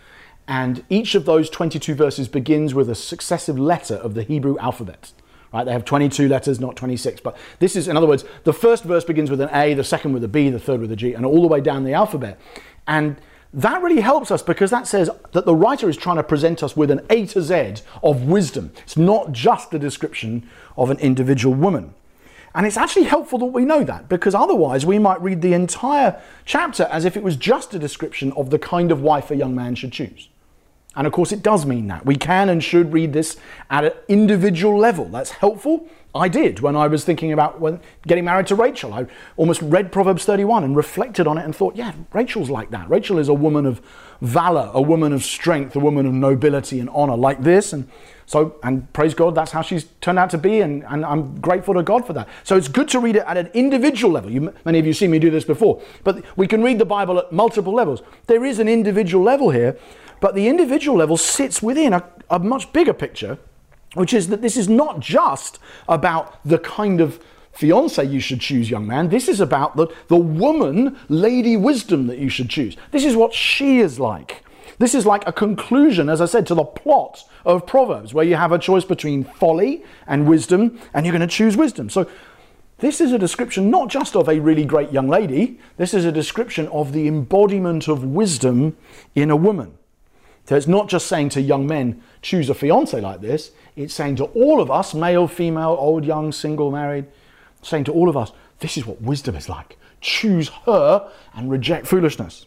and 0.49 0.85
each 0.89 1.15
of 1.15 1.27
those 1.27 1.51
22 1.51 1.95
verses 1.95 2.29
begins 2.29 2.75
with 2.75 2.89
a 2.89 2.95
successive 2.95 3.59
letter 3.59 3.97
of 3.97 4.15
the 4.15 4.23
Hebrew 4.23 4.59
alphabet. 4.59 5.13
Right? 5.53 5.65
They 5.65 5.73
have 5.73 5.85
22 5.85 6.29
letters, 6.29 6.61
not 6.61 6.77
26. 6.77 7.21
But 7.21 7.37
this 7.59 7.77
is, 7.77 7.89
in 7.89 7.97
other 7.97 8.07
words, 8.07 8.25
the 8.45 8.53
first 8.53 8.85
verse 8.85 9.05
begins 9.05 9.31
with 9.31 9.41
an 9.41 9.51
A, 9.53 9.75
the 9.75 9.85
second 9.85 10.13
with 10.13 10.25
a 10.25 10.29
B, 10.29 10.49
the 10.49 10.59
third 10.59 10.81
with 10.81 10.93
a 10.93 10.97
G, 10.97 11.13
and 11.13 11.27
all 11.27 11.43
the 11.43 11.49
way 11.49 11.61
down 11.61 11.85
the 11.85 11.93
alphabet. 11.93 12.41
And 12.87 13.17
that 13.53 13.83
really 13.83 14.01
helps 14.01 14.31
us 14.31 14.43
because 14.43 14.71
that 14.71 14.87
says 14.87 15.11
that 15.33 15.45
the 15.45 15.55
writer 15.55 15.89
is 15.89 15.97
trying 15.97 16.17
to 16.17 16.23
present 16.23 16.63
us 16.63 16.77
with 16.77 16.91
an 16.91 17.01
A 17.11 17.27
to 17.27 17.43
Z 17.43 17.83
of 18.03 18.25
wisdom. 18.25 18.73
It's 18.83 18.97
not 18.97 19.33
just 19.33 19.75
a 19.75 19.79
description 19.79 20.49
of 20.77 20.91
an 20.91 20.99
individual 20.99 21.55
woman. 21.55 21.95
And 22.55 22.67
it's 22.67 22.77
actually 22.77 23.05
helpful 23.05 23.39
that 23.41 23.47
we 23.47 23.65
know 23.65 23.85
that 23.85 24.09
because 24.09 24.35
otherwise 24.35 24.85
we 24.85 24.99
might 24.99 25.21
read 25.23 25.41
the 25.41 25.53
entire 25.53 26.21
chapter 26.45 26.85
as 26.85 27.05
if 27.05 27.17
it 27.17 27.23
was 27.23 27.37
just 27.37 27.75
a 27.75 27.79
description 27.79 28.33
of 28.33 28.51
the 28.51 28.59
kind 28.59 28.91
of 28.91 29.03
wife 29.03 29.31
a 29.31 29.37
young 29.37 29.55
man 29.55 29.75
should 29.75 29.93
choose. 29.93 30.29
And 30.97 31.07
of 31.07 31.13
course, 31.13 31.31
it 31.31 31.43
does 31.43 31.65
mean 31.67 31.87
that. 31.87 32.05
We 32.05 32.17
can 32.17 32.49
and 32.49 32.63
should 32.63 32.93
read 32.93 33.13
this 33.13 33.37
at 33.71 33.85
an 33.85 33.93
individual 34.09 34.77
level. 34.77 35.05
That's 35.07 35.31
helpful. 35.31 35.89
I 36.13 36.29
did 36.29 36.59
when 36.59 36.75
I 36.75 36.89
was 36.89 37.05
thinking 37.05 37.33
about 37.33 37.61
when 37.61 37.79
getting 38.05 38.25
married 38.25 38.49
to 38.49 38.57
Rachel. 38.57 38.93
I 38.93 39.07
almost 39.37 39.63
read 39.63 39.93
Proverbs 39.93 40.25
31 40.25 40.65
and 40.65 40.77
reflected 40.77 41.29
on 41.29 41.39
it 41.39 41.45
and 41.45 41.55
thought, 41.55 41.77
yeah, 41.77 41.93
Rachel's 42.13 42.51
like 42.51 42.71
that. 42.71 42.91
Rachel 42.91 43.19
is 43.19 43.29
a 43.29 43.35
woman 43.35 43.65
of 43.65 43.81
valor, 44.21 44.71
a 44.75 44.83
woman 44.83 45.13
of 45.13 45.23
strength, 45.23 45.77
a 45.77 45.79
woman 45.79 46.07
of 46.07 46.13
nobility 46.13 46.81
and 46.81 46.91
honor, 46.91 47.17
like 47.17 47.43
this. 47.43 47.73
And 47.73 47.89
so, 48.27 48.57
and 48.65 48.93
praise 48.93 49.15
God, 49.15 49.37
that's 49.37 49.53
how 49.53 49.63
she's 49.63 49.85
turned 50.01 50.19
out 50.19 50.31
to 50.31 50.39
be. 50.39 50.61
And, 50.61 50.85
and 50.89 51.05
I'm 51.05 51.41
grateful 51.41 51.75
to 51.75 51.83
God 51.85 52.05
for 52.05 52.13
that. 52.15 52.29
So 52.43 52.57
it's 52.57 52.69
good 52.69 52.89
to 52.89 52.99
read 52.99 53.15
it 53.15 53.25
at 53.29 53.37
an 53.37 53.47
individual 53.55 54.13
level. 54.13 54.33
You, 54.33 54.53
many 54.65 54.81
of 54.81 54.87
you 54.87 54.93
see 54.93 55.07
me 55.07 55.21
do 55.21 55.31
this 55.31 55.45
before, 55.45 55.81
but 56.03 56.25
we 56.37 56.49
can 56.49 56.61
read 56.61 56.81
the 56.81 56.85
Bible 56.85 57.21
at 57.21 57.31
multiple 57.31 57.73
levels. 57.73 58.03
There 58.27 58.45
is 58.45 58.59
an 58.59 58.67
individual 58.67 59.23
level 59.23 59.51
here 59.51 59.79
but 60.21 60.35
the 60.35 60.49
individual 60.49 60.99
level 60.99 61.17
sits 61.17 61.63
within 61.63 61.93
a, 61.93 62.05
a 62.29 62.39
much 62.39 62.73
bigger 62.73 62.93
picture, 62.93 63.39
which 63.95 64.13
is 64.13 64.29
that 64.29 64.43
this 64.43 64.57
is 64.57 64.69
not 64.69 65.01
just 65.01 65.59
about 65.89 66.39
the 66.45 66.59
kind 66.59 67.01
of 67.01 67.23
fiance 67.53 68.05
you 68.05 68.21
should 68.21 68.41
choose, 68.41 68.71
young 68.71 68.87
man. 68.87 69.09
This 69.09 69.29
is 69.29 69.41
about 69.41 69.77
the, 69.77 69.89
the 70.09 70.17
woman, 70.17 70.97
lady 71.09 71.57
wisdom 71.57 72.07
that 72.07 72.19
you 72.19 72.29
should 72.29 72.49
choose. 72.49 72.77
This 72.91 73.05
is 73.05 73.17
what 73.17 73.35
she 73.35 73.81
is 73.81 73.99
like. 73.99 74.45
This 74.79 74.95
is 74.95 75.05
like 75.05 75.27
a 75.27 75.33
conclusion, 75.33 76.09
as 76.09 76.21
I 76.21 76.27
said, 76.27 76.47
to 76.47 76.55
the 76.55 76.65
plot 76.65 77.25
of 77.45 77.67
Proverbs, 77.67 78.15
where 78.15 78.25
you 78.25 78.37
have 78.37 78.53
a 78.53 78.59
choice 78.59 78.85
between 78.85 79.25
folly 79.25 79.85
and 80.07 80.27
wisdom, 80.27 80.81
and 80.95 81.05
you're 81.05 81.13
going 81.13 81.21
to 81.21 81.27
choose 81.27 81.57
wisdom. 81.57 81.91
So, 81.91 82.09
this 82.79 82.99
is 82.99 83.13
a 83.13 83.19
description 83.19 83.69
not 83.69 83.89
just 83.89 84.17
of 84.17 84.27
a 84.27 84.41
really 84.41 84.65
great 84.65 84.91
young 84.91 85.07
lady, 85.07 85.59
this 85.77 85.93
is 85.93 86.07
a 86.07 86.13
description 86.13 86.67
of 86.69 86.95
the 86.95 87.07
embodiment 87.07 87.89
of 87.89 88.05
wisdom 88.05 88.75
in 89.15 89.31
a 89.31 89.37
woman. 89.37 89.77
So 90.51 90.57
it's 90.57 90.67
not 90.67 90.89
just 90.89 91.07
saying 91.07 91.29
to 91.29 91.41
young 91.41 91.65
men, 91.65 92.03
choose 92.23 92.51
a 92.51 92.55
fiance 92.55 93.01
like 93.01 93.21
this. 93.21 93.53
It's 93.77 93.95
saying 93.95 94.17
to 94.17 94.25
all 94.25 94.61
of 94.61 94.69
us, 94.69 94.95
male, 94.95 95.29
female, 95.29 95.77
old, 95.79 96.05
young, 96.05 96.33
single, 96.33 96.73
married, 96.73 97.07
saying 97.63 97.85
to 97.85 97.93
all 97.93 98.09
of 98.09 98.17
us, 98.17 98.33
this 98.59 98.77
is 98.77 98.85
what 98.85 99.01
wisdom 99.01 99.37
is 99.37 99.49
like. 99.49 99.79
Choose 100.01 100.49
her 100.67 101.09
and 101.35 101.53
reject 101.53 101.87
foolishness. 101.87 102.47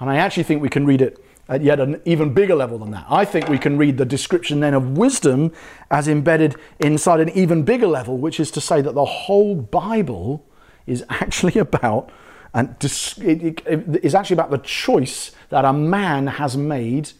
And 0.00 0.10
I 0.10 0.16
actually 0.16 0.42
think 0.42 0.62
we 0.62 0.68
can 0.68 0.84
read 0.84 1.00
it 1.00 1.24
at 1.48 1.62
yet 1.62 1.78
an 1.78 2.02
even 2.06 2.34
bigger 2.34 2.56
level 2.56 2.76
than 2.78 2.90
that. 2.90 3.06
I 3.08 3.24
think 3.24 3.48
we 3.48 3.56
can 3.56 3.78
read 3.78 3.96
the 3.96 4.04
description 4.04 4.58
then 4.58 4.74
of 4.74 4.98
wisdom 4.98 5.52
as 5.92 6.08
embedded 6.08 6.56
inside 6.80 7.20
an 7.20 7.28
even 7.28 7.62
bigger 7.62 7.86
level, 7.86 8.18
which 8.18 8.40
is 8.40 8.50
to 8.50 8.60
say 8.60 8.80
that 8.80 8.96
the 8.96 9.04
whole 9.04 9.54
Bible 9.54 10.44
is 10.88 11.04
actually 11.08 11.56
about 11.60 12.10
and 12.52 12.74
it 12.82 13.62
is 14.04 14.14
actually 14.14 14.34
about 14.34 14.50
the 14.50 14.58
choice 14.58 15.32
that 15.50 15.64
a 15.64 15.72
man 15.72 16.26
has 16.26 16.56
made 16.56 17.12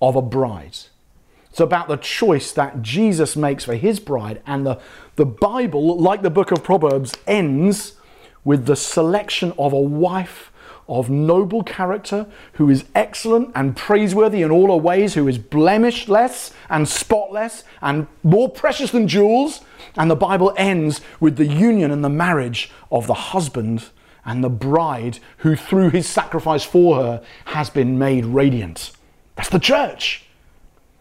of 0.00 0.16
a 0.16 0.22
bride. 0.22 0.78
It's 1.50 1.60
about 1.60 1.88
the 1.88 1.96
choice 1.96 2.52
that 2.52 2.82
Jesus 2.82 3.36
makes 3.36 3.64
for 3.64 3.74
his 3.74 4.00
bride. 4.00 4.40
And 4.46 4.64
the, 4.64 4.78
the 5.16 5.26
Bible, 5.26 5.98
like 5.98 6.22
the 6.22 6.30
book 6.30 6.52
of 6.52 6.62
Proverbs, 6.62 7.14
ends 7.26 7.94
with 8.44 8.66
the 8.66 8.76
selection 8.76 9.52
of 9.58 9.72
a 9.72 9.80
wife 9.80 10.52
of 10.88 11.10
noble 11.10 11.62
character 11.62 12.26
who 12.54 12.70
is 12.70 12.84
excellent 12.94 13.50
and 13.54 13.76
praiseworthy 13.76 14.42
in 14.42 14.50
all 14.50 14.68
her 14.68 14.76
ways, 14.76 15.14
who 15.14 15.28
is 15.28 15.36
blemishless 15.36 16.52
and 16.70 16.88
spotless 16.88 17.64
and 17.82 18.06
more 18.22 18.48
precious 18.48 18.90
than 18.90 19.06
jewels. 19.06 19.60
And 19.96 20.10
the 20.10 20.16
Bible 20.16 20.54
ends 20.56 21.02
with 21.20 21.36
the 21.36 21.46
union 21.46 21.90
and 21.90 22.02
the 22.02 22.08
marriage 22.08 22.70
of 22.90 23.06
the 23.06 23.14
husband 23.14 23.90
and 24.28 24.44
the 24.44 24.50
bride 24.50 25.18
who, 25.38 25.56
through 25.56 25.88
his 25.88 26.06
sacrifice 26.06 26.62
for 26.62 26.96
her, 26.96 27.22
has 27.46 27.70
been 27.70 27.98
made 27.98 28.26
radiant. 28.26 28.92
That's 29.36 29.48
the 29.48 29.58
church. 29.58 30.26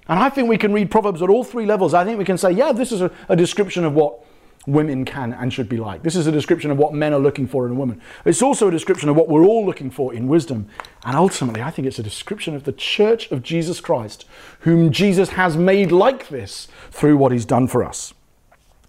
And 0.07 0.17
I 0.17 0.29
think 0.29 0.47
we 0.47 0.57
can 0.57 0.71
read 0.71 0.89
Proverbs 0.89 1.21
at 1.21 1.29
all 1.29 1.43
three 1.43 1.65
levels. 1.65 1.93
I 1.93 2.05
think 2.05 2.17
we 2.17 2.23
can 2.23 2.37
say, 2.37 2.51
yeah, 2.51 2.71
this 2.71 2.93
is 2.93 3.01
a, 3.01 3.11
a, 3.27 3.35
description 3.35 3.83
of 3.83 3.93
what 3.93 4.23
women 4.65 5.03
can 5.03 5.33
and 5.33 5.51
should 5.51 5.67
be 5.67 5.75
like. 5.75 6.03
This 6.03 6.15
is 6.15 6.25
a 6.25 6.31
description 6.31 6.71
of 6.71 6.77
what 6.77 6.93
men 6.93 7.13
are 7.13 7.19
looking 7.19 7.47
for 7.47 7.65
in 7.65 7.73
a 7.73 7.75
woman. 7.75 8.01
It's 8.23 8.41
also 8.41 8.69
a 8.69 8.71
description 8.71 9.09
of 9.09 9.17
what 9.17 9.27
we're 9.27 9.43
all 9.43 9.65
looking 9.65 9.91
for 9.91 10.13
in 10.13 10.29
wisdom. 10.29 10.69
And 11.03 11.17
ultimately, 11.17 11.61
I 11.61 11.69
think 11.69 11.85
it's 11.85 11.99
a 11.99 12.03
description 12.03 12.55
of 12.55 12.63
the 12.63 12.71
church 12.71 13.29
of 13.29 13.43
Jesus 13.43 13.81
Christ, 13.81 14.23
whom 14.61 14.89
Jesus 14.89 15.31
has 15.31 15.57
made 15.57 15.91
like 15.91 16.29
this 16.29 16.69
through 16.91 17.17
what 17.17 17.33
he's 17.33 17.45
done 17.45 17.67
for 17.67 17.83
us. 17.83 18.13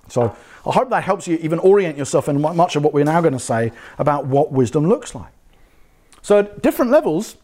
So 0.09 0.37
I 0.67 0.73
hope 0.73 0.91
that 0.91 1.05
helps 1.05 1.29
you 1.29 1.37
even 1.37 1.59
orient 1.59 1.97
yourself 1.97 2.29
in 2.29 2.41
much 2.41 2.77
of 2.77 2.85
what 2.85 2.93
we're 2.93 3.05
now 3.05 3.21
going 3.21 3.33
to 3.33 3.39
say 3.39 3.73
about 3.99 4.27
what 4.27 4.53
wisdom 4.53 4.89
looks 4.89 5.15
like. 5.15 5.33
So, 6.23 6.41
at 6.41 6.63
different 6.63 6.91
levels, 6.91 7.37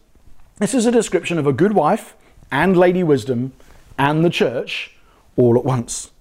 this 0.57 0.73
is 0.73 0.85
a 0.85 0.91
description 0.91 1.37
of 1.37 1.47
a 1.47 1.53
good 1.53 1.73
wife 1.73 2.15
and 2.51 2.77
Lady 2.77 3.03
Wisdom 3.03 3.53
and 3.97 4.23
the 4.23 4.29
church, 4.29 4.95
all 5.37 5.57
at 5.57 5.63
once. 5.63 6.11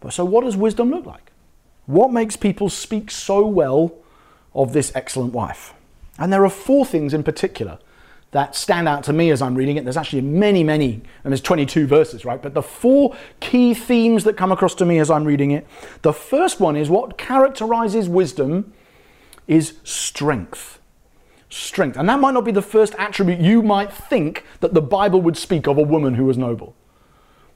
But 0.00 0.12
so, 0.12 0.24
what 0.24 0.44
does 0.44 0.56
wisdom 0.56 0.90
look 0.90 1.04
like? 1.04 1.32
What 1.86 2.12
makes 2.12 2.36
people 2.36 2.68
speak 2.68 3.10
so 3.10 3.46
well 3.46 3.94
of 4.54 4.72
this 4.72 4.92
excellent 4.94 5.32
wife? 5.32 5.74
And 6.18 6.32
there 6.32 6.44
are 6.44 6.50
four 6.50 6.86
things 6.86 7.12
in 7.12 7.22
particular 7.22 7.78
that 8.36 8.54
stand 8.54 8.86
out 8.86 9.02
to 9.02 9.14
me 9.14 9.30
as 9.30 9.40
I'm 9.40 9.54
reading 9.54 9.78
it. 9.78 9.84
There's 9.84 9.96
actually 9.96 10.20
many, 10.20 10.62
many, 10.62 11.00
and 11.24 11.32
there's 11.32 11.40
22 11.40 11.86
verses, 11.86 12.26
right? 12.26 12.42
But 12.42 12.52
the 12.52 12.60
four 12.60 13.16
key 13.40 13.72
themes 13.72 14.24
that 14.24 14.36
come 14.36 14.52
across 14.52 14.74
to 14.74 14.84
me 14.84 14.98
as 14.98 15.10
I'm 15.10 15.24
reading 15.24 15.52
it. 15.52 15.66
The 16.02 16.12
first 16.12 16.60
one 16.60 16.76
is 16.76 16.90
what 16.90 17.16
characterizes 17.16 18.10
wisdom 18.10 18.74
is 19.46 19.78
strength. 19.84 20.80
Strength. 21.48 21.96
And 21.96 22.06
that 22.10 22.20
might 22.20 22.32
not 22.32 22.44
be 22.44 22.52
the 22.52 22.60
first 22.60 22.94
attribute 22.98 23.40
you 23.40 23.62
might 23.62 23.90
think 23.90 24.44
that 24.60 24.74
the 24.74 24.82
Bible 24.82 25.22
would 25.22 25.38
speak 25.38 25.66
of 25.66 25.78
a 25.78 25.82
woman 25.82 26.16
who 26.16 26.26
was 26.26 26.36
noble. 26.36 26.74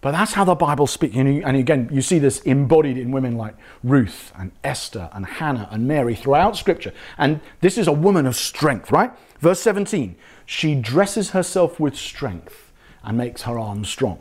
But 0.00 0.12
that's 0.12 0.32
how 0.32 0.44
the 0.44 0.54
Bible 0.54 0.86
speaks. 0.86 1.14
And 1.14 1.56
again, 1.56 1.88
you 1.92 2.00
see 2.00 2.18
this 2.18 2.40
embodied 2.40 2.96
in 2.96 3.10
women 3.12 3.36
like 3.36 3.54
Ruth 3.82 4.32
and 4.36 4.52
Esther 4.64 5.10
and 5.12 5.26
Hannah 5.26 5.68
and 5.70 5.86
Mary 5.86 6.14
throughout 6.14 6.56
Scripture. 6.56 6.92
And 7.18 7.40
this 7.60 7.76
is 7.76 7.86
a 7.86 7.92
woman 7.92 8.26
of 8.26 8.34
strength, 8.34 8.90
right? 8.90 9.12
Verse 9.38 9.60
17 9.60 10.16
she 10.46 10.74
dresses 10.74 11.30
herself 11.30 11.78
with 11.78 11.94
strength 11.94 12.72
and 13.04 13.16
makes 13.16 13.42
her 13.42 13.56
arms 13.56 13.88
strong. 13.88 14.18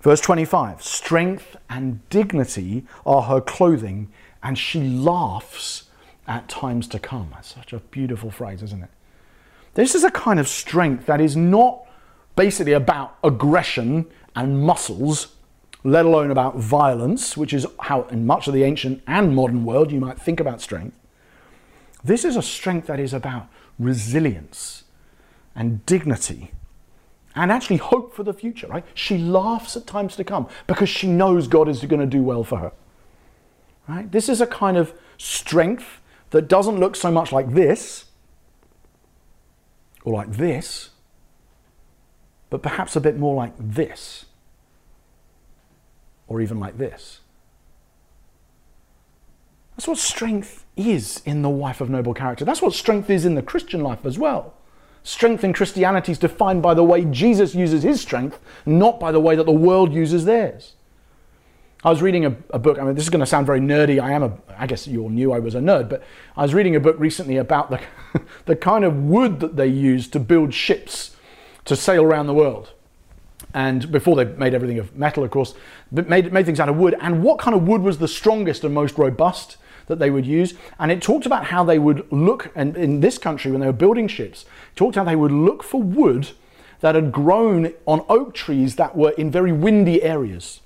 Verse 0.00 0.20
25 0.20 0.82
strength 0.82 1.56
and 1.68 2.08
dignity 2.08 2.84
are 3.04 3.22
her 3.22 3.40
clothing, 3.40 4.12
and 4.42 4.56
she 4.56 4.80
laughs 4.80 5.84
at 6.28 6.48
times 6.48 6.86
to 6.88 6.98
come. 6.98 7.30
That's 7.32 7.52
such 7.52 7.72
a 7.72 7.80
beautiful 7.80 8.30
phrase, 8.30 8.62
isn't 8.62 8.84
it? 8.84 8.90
This 9.74 9.94
is 9.94 10.04
a 10.04 10.10
kind 10.10 10.38
of 10.38 10.46
strength 10.46 11.06
that 11.06 11.20
is 11.20 11.36
not 11.36 11.84
basically 12.36 12.72
about 12.72 13.16
aggression 13.24 14.06
and 14.34 14.62
muscles, 14.62 15.34
let 15.84 16.04
alone 16.04 16.30
about 16.30 16.56
violence, 16.56 17.36
which 17.36 17.52
is 17.52 17.66
how 17.80 18.02
in 18.04 18.26
much 18.26 18.46
of 18.46 18.54
the 18.54 18.64
ancient 18.64 19.02
and 19.06 19.34
modern 19.34 19.64
world 19.64 19.90
you 19.90 20.00
might 20.00 20.20
think 20.20 20.40
about 20.40 20.60
strength. 20.60 20.96
This 22.02 22.24
is 22.24 22.36
a 22.36 22.42
strength 22.42 22.86
that 22.86 23.00
is 23.00 23.12
about 23.12 23.48
resilience 23.78 24.84
and 25.54 25.84
dignity 25.86 26.52
and 27.34 27.52
actually 27.52 27.76
hope 27.76 28.14
for 28.14 28.24
the 28.24 28.32
future, 28.32 28.66
right? 28.66 28.84
She 28.94 29.18
laughs 29.18 29.76
at 29.76 29.86
times 29.86 30.16
to 30.16 30.24
come 30.24 30.48
because 30.66 30.88
she 30.88 31.06
knows 31.06 31.46
God 31.46 31.68
is 31.68 31.84
going 31.84 32.00
to 32.00 32.06
do 32.06 32.22
well 32.22 32.44
for 32.44 32.58
her. 32.58 32.72
Right? 33.88 34.10
This 34.10 34.28
is 34.28 34.40
a 34.40 34.46
kind 34.46 34.76
of 34.76 34.92
strength 35.18 36.00
that 36.30 36.48
doesn't 36.48 36.78
look 36.78 36.96
so 36.96 37.10
much 37.10 37.32
like 37.32 37.52
this 37.52 38.06
or 40.04 40.12
like 40.12 40.32
this, 40.32 40.89
but 42.50 42.62
perhaps 42.62 42.96
a 42.96 43.00
bit 43.00 43.16
more 43.16 43.34
like 43.34 43.54
this, 43.58 44.26
or 46.28 46.40
even 46.40 46.60
like 46.60 46.78
this. 46.78 47.20
That's 49.76 49.88
what 49.88 49.98
strength 49.98 50.66
is 50.76 51.22
in 51.24 51.42
the 51.42 51.48
wife 51.48 51.80
of 51.80 51.88
noble 51.88 52.12
character. 52.12 52.44
That's 52.44 52.60
what 52.60 52.74
strength 52.74 53.08
is 53.08 53.24
in 53.24 53.34
the 53.34 53.42
Christian 53.42 53.82
life 53.82 54.04
as 54.04 54.18
well. 54.18 54.54
Strength 55.02 55.44
in 55.44 55.52
Christianity 55.54 56.12
is 56.12 56.18
defined 56.18 56.60
by 56.62 56.74
the 56.74 56.84
way 56.84 57.06
Jesus 57.06 57.54
uses 57.54 57.82
his 57.82 58.00
strength, 58.00 58.38
not 58.66 59.00
by 59.00 59.10
the 59.10 59.20
way 59.20 59.34
that 59.36 59.46
the 59.46 59.52
world 59.52 59.94
uses 59.94 60.26
theirs. 60.26 60.74
I 61.82 61.88
was 61.88 62.02
reading 62.02 62.26
a, 62.26 62.36
a, 62.50 62.58
book. 62.58 62.78
I 62.78 62.82
mean, 62.82 62.94
this 62.94 63.04
is 63.04 63.10
going 63.10 63.20
to 63.20 63.26
sound 63.26 63.46
very 63.46 63.60
nerdy. 63.60 64.02
I 64.02 64.12
am 64.12 64.22
a. 64.22 64.36
I 64.58 64.66
guess 64.66 64.86
you 64.86 65.00
all 65.02 65.08
knew 65.08 65.32
I 65.32 65.38
was 65.38 65.54
a 65.54 65.60
nerd, 65.60 65.88
but 65.88 66.02
I 66.36 66.42
was 66.42 66.52
reading 66.52 66.76
a 66.76 66.80
book 66.80 66.96
recently 66.98 67.38
about 67.38 67.70
the 67.70 67.80
the 68.44 68.56
kind 68.56 68.84
of 68.84 68.94
wood 69.04 69.40
that 69.40 69.56
they 69.56 69.68
use 69.68 70.06
to 70.08 70.20
build 70.20 70.52
ships 70.52 71.16
to 71.64 71.76
sail 71.76 72.02
around 72.02 72.26
the 72.26 72.34
world. 72.34 72.72
And 73.52 73.90
before 73.90 74.16
they 74.16 74.24
made 74.24 74.54
everything 74.54 74.78
of 74.78 74.96
metal, 74.96 75.24
of 75.24 75.30
course, 75.30 75.54
but 75.90 76.08
made, 76.08 76.32
made 76.32 76.46
things 76.46 76.60
out 76.60 76.68
of 76.68 76.76
wood. 76.76 76.94
And 77.00 77.22
what 77.22 77.38
kind 77.38 77.56
of 77.56 77.66
wood 77.66 77.82
was 77.82 77.98
the 77.98 78.08
strongest 78.08 78.64
and 78.64 78.74
most 78.74 78.96
robust 78.98 79.56
that 79.86 79.98
they 79.98 80.10
would 80.10 80.26
use? 80.26 80.54
And 80.78 80.92
it 80.92 81.02
talked 81.02 81.26
about 81.26 81.46
how 81.46 81.64
they 81.64 81.78
would 81.78 82.10
look, 82.12 82.52
and 82.54 82.76
in 82.76 83.00
this 83.00 83.18
country, 83.18 83.50
when 83.50 83.60
they 83.60 83.66
were 83.66 83.72
building 83.72 84.08
ships, 84.08 84.44
talked 84.76 84.96
how 84.96 85.04
they 85.04 85.16
would 85.16 85.32
look 85.32 85.62
for 85.62 85.82
wood 85.82 86.30
that 86.80 86.94
had 86.94 87.12
grown 87.12 87.72
on 87.86 88.04
oak 88.08 88.34
trees 88.34 88.76
that 88.76 88.96
were 88.96 89.10
in 89.10 89.30
very 89.30 89.52
windy 89.52 90.02
areas. 90.02 90.59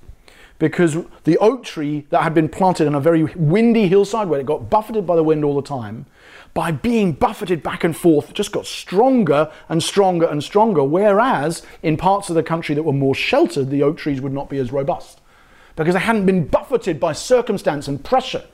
Because 0.65 0.97
the 1.25 1.37
oak 1.37 1.63
tree 1.63 2.07
that 2.09 2.23
had 2.23 2.33
been 2.33 2.49
planted 2.49 2.87
on 2.87 2.95
a 2.95 3.01
very 3.01 3.25
windy 3.35 3.87
hillside 3.87 4.29
where 4.29 4.41
it 4.41 4.47
got 4.47 4.71
buffeted 4.71 5.07
by 5.07 5.15
the 5.15 5.23
wind 5.23 5.45
all 5.45 5.55
the 5.55 5.61
time 5.61 6.07
by 6.55 6.73
being 6.73 7.13
buffeted 7.13 7.63
back 7.63 7.85
and 7.85 7.95
forth, 7.95 8.33
just 8.33 8.51
got 8.51 8.65
stronger 8.65 9.53
and 9.69 9.83
stronger 9.83 10.25
and 10.25 10.43
stronger. 10.43 10.83
Whereas 10.83 11.67
in 11.83 11.99
parts 11.99 12.31
of 12.31 12.35
the 12.35 12.43
country 12.43 12.75
that 12.77 12.83
were 12.83 12.95
more 12.95 13.15
sheltered, 13.15 13.69
the 13.69 13.83
oak 13.83 13.99
trees 13.99 14.23
would 14.23 14.33
not 14.33 14.49
be 14.49 14.57
as 14.57 14.73
robust 14.73 15.21
because 15.77 15.93
they 15.93 16.01
hadn't 16.01 16.25
been 16.25 16.47
buffeted 16.47 16.99
by 16.99 17.13
circumstance 17.13 17.87
and 17.87 18.03
pressure. 18.03 18.45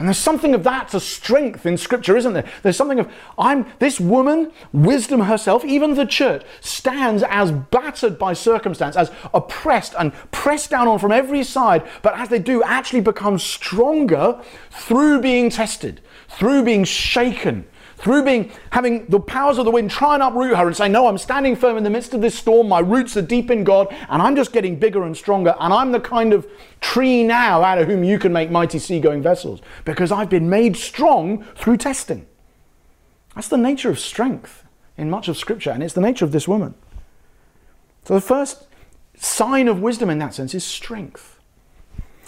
And 0.00 0.08
there's 0.08 0.16
something 0.16 0.54
of 0.54 0.64
that 0.64 0.88
to 0.88 0.98
strength 0.98 1.66
in 1.66 1.76
Scripture, 1.76 2.16
isn't 2.16 2.32
there? 2.32 2.46
There's 2.62 2.78
something 2.78 3.00
of, 3.00 3.12
I'm, 3.38 3.66
this 3.80 4.00
woman, 4.00 4.50
wisdom 4.72 5.20
herself, 5.20 5.62
even 5.62 5.94
the 5.94 6.06
church, 6.06 6.42
stands 6.62 7.22
as 7.28 7.52
battered 7.52 8.18
by 8.18 8.32
circumstance, 8.32 8.96
as 8.96 9.10
oppressed 9.34 9.94
and 9.98 10.14
pressed 10.30 10.70
down 10.70 10.88
on 10.88 10.98
from 10.98 11.12
every 11.12 11.44
side, 11.44 11.86
but 12.00 12.18
as 12.18 12.30
they 12.30 12.38
do, 12.38 12.62
actually 12.62 13.02
become 13.02 13.38
stronger 13.38 14.40
through 14.70 15.20
being 15.20 15.50
tested, 15.50 16.00
through 16.30 16.64
being 16.64 16.84
shaken, 16.84 17.66
through 18.00 18.24
being 18.24 18.50
having 18.70 19.06
the 19.06 19.20
powers 19.20 19.58
of 19.58 19.64
the 19.64 19.70
wind 19.70 19.90
try 19.90 20.14
and 20.14 20.22
uproot 20.22 20.56
her 20.56 20.66
and 20.66 20.76
say, 20.76 20.88
No, 20.88 21.06
I'm 21.06 21.18
standing 21.18 21.54
firm 21.54 21.76
in 21.76 21.84
the 21.84 21.90
midst 21.90 22.14
of 22.14 22.20
this 22.20 22.34
storm, 22.34 22.68
my 22.68 22.80
roots 22.80 23.16
are 23.16 23.22
deep 23.22 23.50
in 23.50 23.64
God, 23.64 23.88
and 24.08 24.22
I'm 24.22 24.36
just 24.36 24.52
getting 24.52 24.76
bigger 24.76 25.04
and 25.04 25.16
stronger, 25.16 25.54
and 25.60 25.72
I'm 25.72 25.92
the 25.92 26.00
kind 26.00 26.32
of 26.32 26.46
tree 26.80 27.22
now 27.22 27.62
out 27.62 27.78
of 27.78 27.86
whom 27.86 28.02
you 28.02 28.18
can 28.18 28.32
make 28.32 28.50
mighty 28.50 28.78
seagoing 28.78 29.22
vessels, 29.22 29.60
because 29.84 30.10
I've 30.10 30.30
been 30.30 30.48
made 30.48 30.76
strong 30.76 31.44
through 31.56 31.76
testing. 31.76 32.26
That's 33.34 33.48
the 33.48 33.58
nature 33.58 33.90
of 33.90 33.98
strength 33.98 34.64
in 34.96 35.10
much 35.10 35.28
of 35.28 35.36
Scripture, 35.36 35.70
and 35.70 35.82
it's 35.82 35.94
the 35.94 36.00
nature 36.00 36.24
of 36.24 36.32
this 36.32 36.48
woman. 36.48 36.74
So 38.04 38.14
the 38.14 38.20
first 38.20 38.66
sign 39.16 39.68
of 39.68 39.80
wisdom 39.80 40.10
in 40.10 40.18
that 40.18 40.34
sense 40.34 40.54
is 40.54 40.64
strength. 40.64 41.38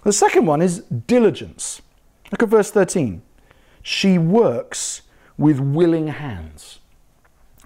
The 0.05 0.13
second 0.13 0.47
one 0.47 0.61
is 0.61 0.81
diligence. 0.81 1.81
Look 2.31 2.43
at 2.43 2.49
verse 2.49 2.71
13 2.71 3.23
she 3.83 4.17
works 4.17 5.03
with 5.43 5.61
willing 5.61 6.07
hands. 6.07 6.79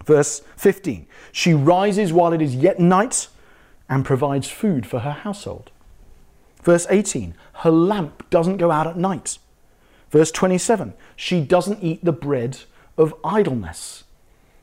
Verse 0.03 0.41
15 0.57 1.05
She 1.31 1.53
rises 1.53 2.11
while 2.11 2.33
it 2.33 2.41
is 2.41 2.55
yet 2.55 2.79
night 2.79 3.27
and 3.87 4.03
provides 4.03 4.49
food 4.49 4.85
for 4.85 4.99
her 4.99 5.11
household. 5.11 5.71
Verse 6.63 6.87
18 6.89 7.35
Her 7.53 7.71
lamp 7.71 8.29
doesn't 8.29 8.57
go 8.57 8.71
out 8.71 8.87
at 8.87 8.97
night. 8.97 9.37
Verse 10.09 10.31
27 10.31 10.93
She 11.15 11.41
doesn't 11.41 11.83
eat 11.83 12.03
the 12.03 12.11
bread 12.11 12.59
of 12.97 13.13
idleness. 13.23 14.03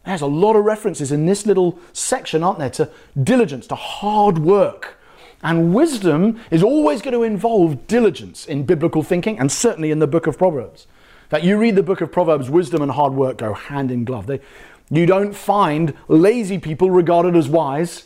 There's 0.05 0.20
a 0.20 0.27
lot 0.27 0.57
of 0.57 0.64
references 0.64 1.12
in 1.12 1.24
this 1.24 1.46
little 1.46 1.79
section, 1.94 2.42
aren't 2.42 2.59
there, 2.59 2.70
to 2.70 2.90
diligence, 3.22 3.66
to 3.68 3.74
hard 3.74 4.38
work. 4.38 4.98
And 5.42 5.74
wisdom 5.74 6.40
is 6.50 6.62
always 6.62 7.00
going 7.00 7.14
to 7.14 7.22
involve 7.22 7.87
diligence 7.87 8.46
in 8.46 8.64
biblical 8.64 9.03
thinking 9.03 9.38
and 9.38 9.50
certainly 9.50 9.90
in 9.90 9.98
the 9.98 10.07
book 10.07 10.27
of 10.27 10.37
Proverbs. 10.37 10.87
That 11.30 11.44
you 11.44 11.56
read 11.56 11.76
the 11.76 11.82
book 11.82 12.00
of 12.00 12.12
Proverbs, 12.12 12.50
wisdom 12.50 12.82
and 12.82 12.92
hard 12.92 13.14
work 13.14 13.38
go 13.38 13.54
hand 13.54 13.90
in 13.90 14.04
glove. 14.04 14.26
They, 14.26 14.40
you 14.90 15.06
don't 15.06 15.34
find 15.34 15.94
lazy 16.08 16.58
people 16.58 16.90
regarded 16.90 17.34
as 17.37 17.48
wise, 17.48 18.04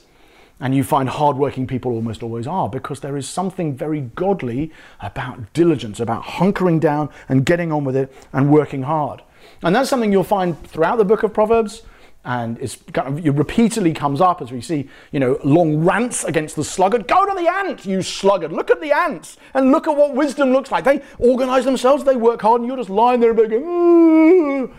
and 0.61 0.74
you 0.74 0.83
find 0.83 1.09
hardworking 1.09 1.66
people 1.66 1.92
almost 1.92 2.22
always 2.22 2.46
are, 2.46 2.68
because 2.68 3.00
there 3.00 3.16
is 3.16 3.28
something 3.28 3.76
very 3.76 4.00
godly 4.00 4.72
about 5.00 5.52
diligence, 5.52 6.00
about 6.00 6.22
hunkering 6.24 6.81
down 6.81 7.11
and 7.28 7.44
getting 7.46 7.72
on 7.72 7.85
with 7.85 7.96
it 7.96 8.12
and 8.33 8.50
working 8.52 8.83
hard. 8.83 9.22
And 9.62 9.74
that's 9.74 9.88
something 9.88 10.12
you'll 10.12 10.24
find 10.24 10.61
throughout 10.66 10.96
the 10.96 11.04
book 11.04 11.22
of 11.22 11.33
Proverbs 11.33 11.83
and 12.29 12.59
it's 12.59 12.77
kind 12.93 13.09
of, 13.09 13.25
it 13.25 13.31
repeatedly 13.31 13.95
comes 13.95 14.21
up 14.21 14.43
as 14.43 14.53
we 14.53 14.61
see, 14.61 14.87
you 15.12 15.19
know, 15.19 15.41
long 15.45 15.83
rants 15.83 16.25
against 16.25 16.57
the 16.57 16.62
sluggard. 16.62 17.09
Go 17.09 17.25
to 17.25 17.35
the 17.35 17.51
ant, 17.51 17.87
you 17.87 18.03
sluggard. 18.03 18.53
Look 18.53 18.71
at 18.71 18.83
the 18.83 18.93
ants 18.93 19.38
and 19.55 19.73
look 19.73 19.88
at 19.88 19.97
what 19.97 20.12
wisdom 20.12 20.53
looks 20.53 20.71
like. 20.71 20.85
They 20.85 21.01
organize 21.19 21.64
themselves, 21.64 22.05
they 22.05 22.17
work 22.17 22.43
hard, 22.43 22.61
and 22.61 22.69
you're 22.69 22.77
just 22.77 22.91
lying 22.91 23.21
there 23.21 23.31
and 23.31 23.38
going, 23.38 23.51
mm. 23.51 24.75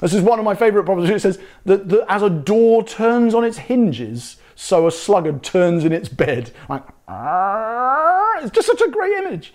This 0.00 0.12
is 0.12 0.20
one 0.20 0.38
of 0.38 0.44
my 0.44 0.54
favorite 0.54 0.84
proverbs. 0.84 1.08
It 1.08 1.22
says 1.22 1.38
that, 1.64 1.88
that 1.88 2.04
as 2.06 2.22
a 2.22 2.28
door 2.28 2.84
turns 2.84 3.32
on 3.34 3.44
its 3.44 3.56
hinges, 3.56 4.36
so 4.54 4.86
a 4.86 4.90
sluggard 4.90 5.42
turns 5.42 5.86
in 5.86 5.92
its 5.92 6.10
bed. 6.10 6.50
Like, 6.68 6.84
ah. 7.08 8.40
it's 8.42 8.50
just 8.50 8.66
such 8.66 8.82
a 8.82 8.90
great 8.90 9.12
image. 9.12 9.54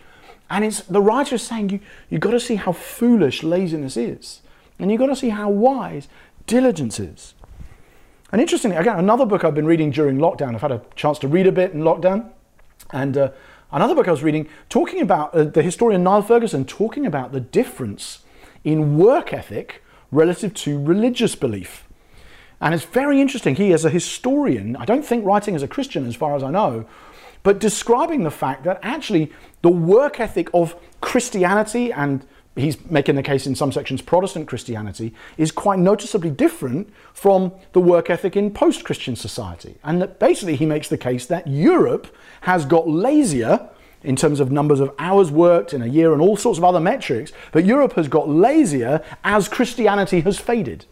And 0.49 0.65
it's 0.65 0.81
the 0.81 0.99
writer 1.01 1.35
is 1.35 1.43
saying 1.43 1.69
you, 1.69 1.79
you've 2.09 2.21
got 2.21 2.31
to 2.31 2.39
see 2.39 2.55
how 2.55 2.71
foolish 2.71 3.43
laziness 3.43 3.97
is. 3.97 4.41
And 4.79 4.91
you've 4.91 4.99
got 4.99 5.07
to 5.07 5.15
see 5.15 5.29
how 5.29 5.49
wise 5.49 6.07
diligence 6.47 6.99
is. 6.99 7.33
And 8.31 8.41
interestingly, 8.41 8.77
again, 8.77 8.97
another 8.97 9.25
book 9.25 9.43
I've 9.43 9.55
been 9.55 9.65
reading 9.65 9.91
during 9.91 10.17
lockdown, 10.17 10.55
I've 10.55 10.61
had 10.61 10.71
a 10.71 10.81
chance 10.95 11.19
to 11.19 11.27
read 11.27 11.47
a 11.47 11.51
bit 11.51 11.71
in 11.71 11.81
lockdown, 11.81 12.31
and 12.91 13.17
uh, 13.17 13.31
another 13.71 13.95
book 13.95 14.07
I 14.07 14.11
was 14.11 14.23
reading 14.23 14.47
talking 14.69 15.01
about 15.01 15.33
uh, 15.33 15.43
the 15.43 15.61
historian 15.61 16.03
Niall 16.03 16.21
Ferguson 16.21 16.65
talking 16.65 17.05
about 17.05 17.31
the 17.31 17.39
difference 17.39 18.19
in 18.63 18.97
work 18.97 19.31
ethic 19.31 19.83
relative 20.11 20.53
to 20.53 20.81
religious 20.81 21.35
belief. 21.35 21.87
And 22.61 22.73
it's 22.73 22.83
very 22.83 23.21
interesting. 23.21 23.55
He, 23.55 23.73
as 23.73 23.85
a 23.85 23.89
historian, 23.89 24.75
I 24.77 24.85
don't 24.85 25.05
think 25.05 25.25
writing 25.25 25.55
as 25.55 25.63
a 25.63 25.67
Christian, 25.67 26.07
as 26.07 26.15
far 26.15 26.35
as 26.35 26.43
I 26.43 26.51
know, 26.51 26.85
but 27.43 27.59
describing 27.59 28.23
the 28.23 28.31
fact 28.31 28.63
that 28.63 28.79
actually 28.81 29.31
the 29.61 29.69
work 29.69 30.19
ethic 30.19 30.49
of 30.53 30.75
Christianity 31.01 31.91
and 31.91 32.25
he's 32.55 32.83
making 32.89 33.15
the 33.15 33.23
case 33.23 33.45
in 33.45 33.55
some 33.55 33.71
sections 33.71 34.01
Protestant 34.01 34.47
Christianity 34.47 35.13
is 35.37 35.51
quite 35.51 35.79
noticeably 35.79 36.29
different 36.29 36.91
from 37.13 37.51
the 37.73 37.81
work 37.81 38.09
ethic 38.09 38.35
in 38.35 38.51
post 38.51 38.83
Christian 38.83 39.15
society. 39.15 39.75
And 39.83 40.01
that 40.01 40.19
basically 40.19 40.55
he 40.55 40.65
makes 40.65 40.87
the 40.89 40.97
case 40.97 41.25
that 41.27 41.47
Europe 41.47 42.15
has 42.41 42.65
got 42.65 42.87
lazier 42.87 43.69
in 44.03 44.15
terms 44.15 44.39
of 44.39 44.51
numbers 44.51 44.79
of 44.79 44.93
hours 44.99 45.31
worked 45.31 45.73
in 45.73 45.81
a 45.81 45.87
year 45.87 46.13
and 46.13 46.21
all 46.21 46.37
sorts 46.37 46.57
of 46.57 46.63
other 46.63 46.79
metrics, 46.79 47.33
but 47.51 47.65
Europe 47.65 47.93
has 47.93 48.07
got 48.07 48.29
lazier 48.29 49.03
as 49.23 49.47
Christianity 49.47 50.21
has 50.21 50.37
faded, 50.37 50.85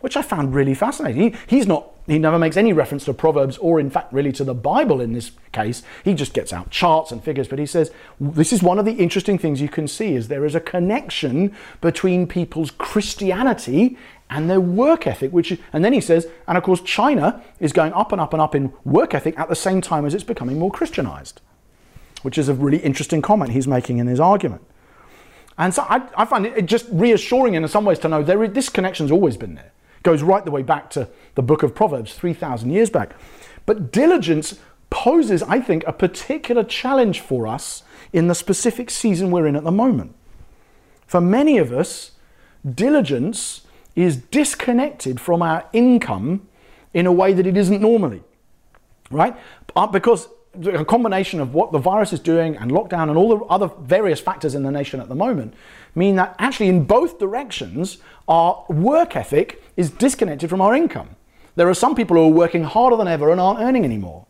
which 0.00 0.16
I 0.16 0.22
found 0.22 0.54
really 0.54 0.74
fascinating. 0.74 1.32
He, 1.32 1.38
he's 1.46 1.66
not 1.66 1.90
he 2.08 2.18
never 2.18 2.38
makes 2.38 2.56
any 2.56 2.72
reference 2.72 3.04
to 3.04 3.12
Proverbs 3.12 3.58
or, 3.58 3.78
in 3.78 3.90
fact, 3.90 4.14
really 4.14 4.32
to 4.32 4.42
the 4.42 4.54
Bible 4.54 5.02
in 5.02 5.12
this 5.12 5.30
case. 5.52 5.82
He 6.02 6.14
just 6.14 6.32
gets 6.32 6.54
out 6.54 6.70
charts 6.70 7.12
and 7.12 7.22
figures, 7.22 7.48
but 7.48 7.58
he 7.58 7.66
says 7.66 7.92
this 8.18 8.50
is 8.50 8.62
one 8.62 8.78
of 8.78 8.86
the 8.86 8.94
interesting 8.94 9.36
things 9.36 9.60
you 9.60 9.68
can 9.68 9.86
see 9.86 10.14
is 10.14 10.28
there 10.28 10.46
is 10.46 10.54
a 10.54 10.60
connection 10.60 11.54
between 11.82 12.26
people's 12.26 12.70
Christianity 12.70 13.98
and 14.30 14.48
their 14.48 14.60
work 14.60 15.06
ethic, 15.06 15.32
which 15.32 15.58
and 15.72 15.84
then 15.84 15.92
he 15.92 16.00
says, 16.00 16.26
and 16.46 16.56
of 16.56 16.64
course 16.64 16.80
China 16.80 17.42
is 17.60 17.74
going 17.74 17.92
up 17.92 18.10
and 18.10 18.20
up 18.20 18.32
and 18.32 18.40
up 18.40 18.54
in 18.54 18.72
work 18.84 19.14
ethic 19.14 19.38
at 19.38 19.50
the 19.50 19.56
same 19.56 19.82
time 19.82 20.06
as 20.06 20.14
it's 20.14 20.24
becoming 20.24 20.58
more 20.58 20.70
Christianized, 20.70 21.42
which 22.22 22.38
is 22.38 22.48
a 22.48 22.54
really 22.54 22.78
interesting 22.78 23.20
comment 23.20 23.52
he's 23.52 23.68
making 23.68 23.98
in 23.98 24.06
his 24.06 24.18
argument. 24.18 24.62
And 25.58 25.74
so 25.74 25.84
I, 25.88 26.02
I 26.16 26.24
find 26.24 26.46
it 26.46 26.64
just 26.64 26.86
reassuring 26.90 27.52
in 27.52 27.68
some 27.68 27.84
ways 27.84 27.98
to 27.98 28.08
know 28.08 28.22
there 28.22 28.44
is, 28.44 28.52
this 28.52 28.70
connection's 28.70 29.10
always 29.10 29.36
been 29.36 29.54
there 29.54 29.72
goes 30.02 30.22
right 30.22 30.44
the 30.44 30.50
way 30.50 30.62
back 30.62 30.90
to 30.90 31.08
the 31.34 31.42
book 31.42 31.62
of 31.62 31.74
Proverbs, 31.74 32.14
3,000 32.14 32.70
years 32.70 32.90
back. 32.90 33.14
But 33.66 33.92
diligence 33.92 34.58
poses, 34.90 35.42
I 35.42 35.60
think, 35.60 35.84
a 35.86 35.92
particular 35.92 36.64
challenge 36.64 37.20
for 37.20 37.46
us 37.46 37.82
in 38.12 38.28
the 38.28 38.34
specific 38.34 38.90
season 38.90 39.30
we're 39.30 39.46
in 39.46 39.56
at 39.56 39.64
the 39.64 39.70
moment. 39.70 40.14
For 41.06 41.20
many 41.20 41.58
of 41.58 41.72
us, 41.72 42.12
diligence 42.74 43.62
is 43.94 44.16
disconnected 44.16 45.20
from 45.20 45.42
our 45.42 45.66
income 45.72 46.48
in 46.94 47.06
a 47.06 47.12
way 47.12 47.32
that 47.32 47.46
it 47.46 47.56
isn't 47.56 47.80
normally, 47.80 48.22
right? 49.10 49.36
Uh, 49.76 49.86
because 49.86 50.28
a 50.64 50.84
combination 50.84 51.40
of 51.40 51.54
what 51.54 51.72
the 51.72 51.78
virus 51.78 52.12
is 52.12 52.20
doing 52.20 52.56
and 52.56 52.70
lockdown 52.70 53.08
and 53.08 53.16
all 53.16 53.36
the 53.36 53.44
other 53.46 53.70
various 53.80 54.20
factors 54.20 54.54
in 54.54 54.62
the 54.62 54.70
nation 54.70 55.00
at 55.00 55.08
the 55.08 55.14
moment 55.14 55.54
mean 55.98 56.16
that 56.16 56.34
actually 56.38 56.68
in 56.68 56.84
both 56.84 57.18
directions 57.18 57.98
our 58.28 58.64
work 58.68 59.16
ethic 59.16 59.62
is 59.76 59.90
disconnected 59.90 60.48
from 60.50 60.60
our 60.60 60.74
income. 60.74 61.16
There 61.56 61.68
are 61.68 61.74
some 61.74 61.94
people 61.94 62.16
who 62.16 62.22
are 62.22 62.32
working 62.32 62.64
harder 62.64 62.96
than 62.96 63.08
ever 63.08 63.30
and 63.30 63.40
aren't 63.40 63.60
earning 63.60 63.84
anymore. 63.84 64.26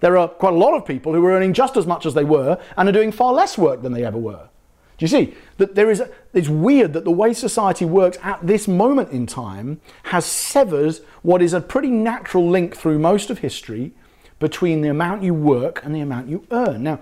There 0.00 0.16
are 0.16 0.28
quite 0.28 0.54
a 0.54 0.56
lot 0.56 0.74
of 0.74 0.86
people 0.86 1.12
who 1.12 1.24
are 1.26 1.32
earning 1.32 1.52
just 1.52 1.76
as 1.76 1.86
much 1.86 2.06
as 2.06 2.14
they 2.14 2.24
were 2.24 2.58
and 2.76 2.88
are 2.88 2.92
doing 2.92 3.12
far 3.12 3.32
less 3.32 3.58
work 3.58 3.82
than 3.82 3.92
they 3.92 4.04
ever 4.04 4.18
were. 4.18 4.48
Do 4.96 5.04
you 5.04 5.08
see 5.08 5.34
that 5.56 5.74
there 5.74 5.90
is? 5.90 6.00
A, 6.00 6.10
it's 6.34 6.48
weird 6.48 6.92
that 6.92 7.04
the 7.04 7.10
way 7.10 7.32
society 7.32 7.86
works 7.86 8.18
at 8.22 8.46
this 8.46 8.68
moment 8.68 9.10
in 9.10 9.26
time 9.26 9.80
has 10.04 10.26
severs 10.26 11.00
what 11.22 11.40
is 11.40 11.54
a 11.54 11.60
pretty 11.60 11.88
natural 11.88 12.48
link 12.48 12.76
through 12.76 12.98
most 12.98 13.30
of 13.30 13.38
history 13.38 13.92
between 14.38 14.82
the 14.82 14.88
amount 14.88 15.22
you 15.22 15.32
work 15.32 15.82
and 15.84 15.94
the 15.94 16.00
amount 16.00 16.28
you 16.28 16.46
earn. 16.50 16.82
Now, 16.82 17.00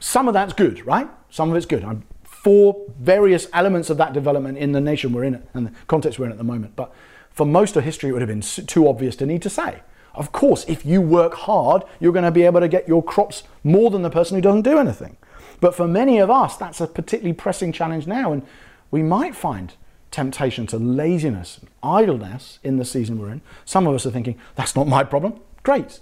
some 0.00 0.26
of 0.26 0.34
that's 0.34 0.54
good, 0.54 0.86
right? 0.86 1.08
Some 1.30 1.50
of 1.50 1.56
it's 1.56 1.66
good. 1.66 1.84
I'm 1.84 2.02
for 2.42 2.84
various 2.98 3.46
elements 3.52 3.88
of 3.88 3.96
that 3.98 4.12
development 4.12 4.58
in 4.58 4.72
the 4.72 4.80
nation 4.80 5.12
we're 5.12 5.22
in 5.22 5.40
and 5.54 5.64
the 5.64 5.72
context 5.86 6.18
we're 6.18 6.26
in 6.26 6.32
at 6.32 6.38
the 6.38 6.44
moment. 6.44 6.74
But 6.74 6.92
for 7.30 7.46
most 7.46 7.76
of 7.76 7.84
history, 7.84 8.10
it 8.10 8.14
would 8.14 8.22
have 8.22 8.28
been 8.28 8.40
too 8.40 8.88
obvious 8.88 9.14
to 9.16 9.26
need 9.26 9.42
to 9.42 9.50
say. 9.50 9.80
Of 10.16 10.32
course, 10.32 10.64
if 10.66 10.84
you 10.84 11.00
work 11.00 11.34
hard, 11.34 11.84
you're 12.00 12.12
going 12.12 12.24
to 12.24 12.32
be 12.32 12.42
able 12.42 12.58
to 12.58 12.66
get 12.66 12.88
your 12.88 13.00
crops 13.00 13.44
more 13.62 13.92
than 13.92 14.02
the 14.02 14.10
person 14.10 14.36
who 14.36 14.40
doesn't 14.40 14.62
do 14.62 14.76
anything. 14.76 15.18
But 15.60 15.76
for 15.76 15.86
many 15.86 16.18
of 16.18 16.30
us, 16.30 16.56
that's 16.56 16.80
a 16.80 16.88
particularly 16.88 17.32
pressing 17.32 17.70
challenge 17.70 18.08
now, 18.08 18.32
and 18.32 18.42
we 18.90 19.04
might 19.04 19.36
find 19.36 19.74
temptation 20.10 20.66
to 20.66 20.78
laziness 20.78 21.58
and 21.58 21.70
idleness 21.80 22.58
in 22.64 22.76
the 22.76 22.84
season 22.84 23.20
we're 23.20 23.30
in. 23.30 23.40
Some 23.64 23.86
of 23.86 23.94
us 23.94 24.04
are 24.04 24.10
thinking, 24.10 24.36
that's 24.56 24.74
not 24.74 24.88
my 24.88 25.04
problem. 25.04 25.38
Great. 25.62 26.00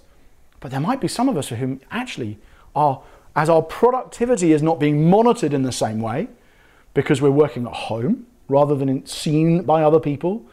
But 0.59 0.71
there 0.71 0.79
might 0.79 1.01
be 1.01 1.07
some 1.07 1.29
of 1.29 1.37
us 1.37 1.49
who 1.49 1.79
actually 1.91 2.39
are 2.75 3.03
as 3.35 3.49
our 3.49 3.61
productivity 3.61 4.51
is 4.51 4.61
not 4.61 4.79
being 4.79 5.09
monitored 5.09 5.53
in 5.53 5.63
the 5.63 5.71
same 5.71 5.99
way 5.99 6.27
because 6.93 7.21
we're 7.21 7.31
working 7.31 7.65
at 7.65 7.73
home 7.73 8.25
rather 8.49 8.75
than 8.75 9.05
seen 9.05 9.63
by 9.63 9.81
other 9.81 9.99
people, 9.99 10.45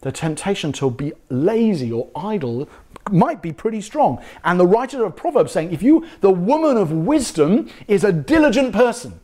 the 0.00 0.12
temptation 0.12 0.72
to 0.72 0.90
be 0.90 1.12
lazy 1.30 1.90
or 1.90 2.10
idle 2.16 2.68
might 3.10 3.40
be 3.40 3.52
pretty 3.52 3.80
strong. 3.80 4.22
And 4.42 4.58
the 4.58 4.66
writer 4.66 5.04
of 5.04 5.14
Proverbs 5.16 5.52
saying, 5.52 5.72
if 5.72 5.82
you, 5.82 6.06
the 6.20 6.30
woman 6.30 6.76
of 6.76 6.90
wisdom, 6.90 7.70
is 7.86 8.02
a 8.02 8.12
diligent 8.12 8.74
person, 8.74 9.20